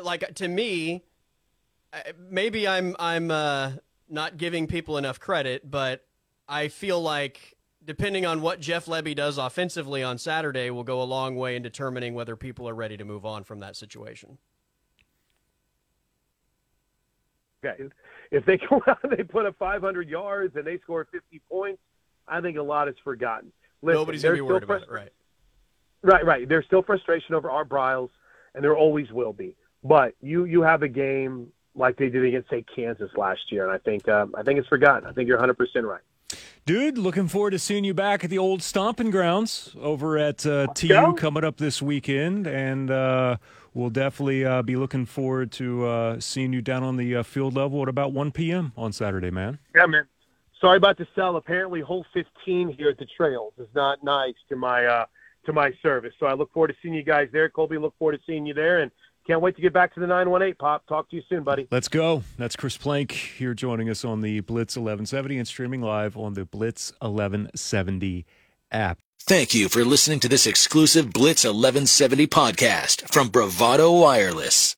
Like 0.03 0.35
to 0.37 0.49
me, 0.49 1.03
maybe 2.31 2.69
I'm 2.69 2.95
I'm 2.99 3.31
uh, 3.31 3.73
not 4.09 4.37
giving 4.37 4.67
people 4.67 4.99
enough 4.99 5.19
credit, 5.19 5.69
but 5.69 6.05
I 6.49 6.69
feel 6.69 7.01
like 7.01 7.57
depending 7.85 8.27
on 8.27 8.41
what 8.41 8.61
Jeff 8.61 8.87
Lebby 8.87 9.15
does 9.15 9.39
offensively 9.39 10.03
on 10.03 10.19
Saturday, 10.19 10.71
will 10.71 10.85
go 10.85 11.03
a 11.03 11.05
long 11.05 11.37
way 11.37 11.57
in 11.57 11.63
determining 11.63 12.15
whether 12.15 12.37
people 12.37 12.69
are 12.69 12.75
ready 12.75 12.97
to 12.97 13.05
move 13.05 13.25
on 13.27 13.45
from 13.45 13.61
that 13.61 13.77
situation. 13.77 14.39
Okay. 17.65 17.85
If 18.31 18.45
they 18.45 18.57
go 18.71 18.83
out 18.87 18.99
and 19.03 19.13
they 19.13 19.23
put 19.23 19.47
up 19.47 19.57
500 19.59 20.09
yards 20.09 20.57
and 20.57 20.67
they 20.67 20.79
score 20.79 21.07
50 21.11 21.41
points, 21.51 21.81
I 22.27 22.41
think 22.41 22.57
a 22.57 22.63
lot 22.63 22.89
is 22.89 22.95
forgotten. 23.05 23.53
Listen, 23.83 24.01
Nobody's 24.01 24.23
going 24.23 24.37
to 24.37 24.43
be 24.43 24.49
worried 24.49 24.63
about 24.63 24.83
it, 24.83 24.91
right? 24.91 25.13
Right, 26.03 26.25
right. 26.25 26.49
There's 26.49 26.67
still 26.67 26.83
frustration 26.83 27.35
over 27.35 27.51
Art 27.51 27.69
Briles. 27.69 28.11
and 28.55 28.63
there 28.63 28.77
always 28.77 29.11
will 29.13 29.33
be. 29.33 29.57
But 29.85 30.15
you 30.21 30.45
you 30.45 30.63
have 30.63 30.83
a 30.83 30.89
game 30.89 31.49
like 31.75 31.97
they 31.97 32.09
did 32.09 32.25
against 32.25 32.51
say 32.51 32.65
Kansas 32.75 33.11
last 33.17 33.41
year, 33.51 33.65
and 33.65 33.73
I 33.73 33.79
think 33.79 34.09
um, 34.09 34.35
I 34.37 34.43
think 34.45 34.61
it's 34.61 34.69
forgotten. 34.69 35.09
I 35.09 35.13
think 35.13 35.27
you're 35.27 35.39
100 35.39 35.55
percent 35.55 35.87
right. 35.87 36.03
Dude, 36.65 36.97
looking 36.97 37.27
forward 37.27 37.51
to 37.51 37.59
seeing 37.59 37.83
you 37.83 37.93
back 37.93 38.23
at 38.23 38.31
the 38.31 38.39
old 38.39 38.63
stomping 38.63 39.11
grounds 39.11 39.75
over 39.81 40.17
at 40.17 40.47
uh, 40.47 40.69
TU 40.77 40.89
go. 40.89 41.13
coming 41.13 41.43
up 41.43 41.57
this 41.57 41.83
weekend, 41.83 42.47
and 42.47 42.89
uh, 42.89 43.37
we'll 43.75 43.91
definitely 43.91 44.45
uh, 44.45 44.63
be 44.63 44.77
looking 44.77 45.05
forward 45.05 45.51
to 45.53 45.85
uh, 45.85 46.21
seeing 46.21 46.53
you 46.53 46.63
down 46.63 46.85
on 46.85 46.97
the 46.97 47.17
uh, 47.17 47.23
field 47.25 47.57
level 47.57 47.83
at 47.83 47.89
about 47.89 48.13
1 48.13 48.31
p.m. 48.31 48.71
on 48.77 48.93
Saturday, 48.93 49.29
man. 49.29 49.59
Yeah, 49.75 49.87
man. 49.87 50.07
Sorry 50.61 50.77
about 50.77 50.99
the 50.99 51.07
sell. 51.17 51.35
Apparently, 51.35 51.81
hole 51.81 52.07
15 52.15 52.69
here 52.79 52.91
at 52.91 52.99
the 52.99 53.07
Trails 53.17 53.55
is 53.59 53.67
not 53.75 54.05
nice 54.05 54.37
to 54.49 54.55
my 54.55 54.87
uh, 54.87 55.07
to 55.47 55.53
my 55.53 55.73
service. 55.83 56.15
So 56.21 56.27
I 56.27 56.35
look 56.35 56.53
forward 56.53 56.69
to 56.69 56.75
seeing 56.81 56.95
you 56.95 57.03
guys 57.03 57.29
there. 57.33 57.49
Colby, 57.49 57.77
look 57.77 57.99
forward 57.99 58.19
to 58.19 58.23
seeing 58.25 58.47
you 58.47 58.55
there, 58.55 58.83
and 58.83 58.93
can't 59.27 59.41
wait 59.41 59.57
to 59.57 59.63
get 59.63 59.73
back 59.73 59.95
to 59.95 60.01
the 60.01 60.07
918. 60.07 60.55
Pop, 60.57 60.87
talk 60.87 61.09
to 61.11 61.17
you 61.17 61.23
soon, 61.29 61.43
buddy. 61.45 61.69
Let's 61.71 61.89
go. 61.89 62.23
That's 62.39 62.57
Chris 62.57 62.77
Plank 62.77 63.13
here 63.13 63.55
joining 63.55 63.89
us 63.89 64.05
on 64.05 64.21
the 64.21 64.41
Blitz 64.41 64.77
1170 64.77 65.39
and 65.39 65.49
streaming 65.49 65.83
live 65.83 66.17
on 66.17 66.35
the 66.35 66.45
Blitz 66.45 66.93
1170 67.01 68.27
app. 68.71 68.99
Thank 69.25 69.55
you 69.55 69.69
for 69.69 69.85
listening 69.85 70.19
to 70.21 70.29
this 70.29 70.47
exclusive 70.47 71.13
Blitz 71.13 71.45
1170 71.45 72.27
podcast 72.27 73.13
from 73.13 73.29
Bravado 73.29 73.93
Wireless. 73.93 74.71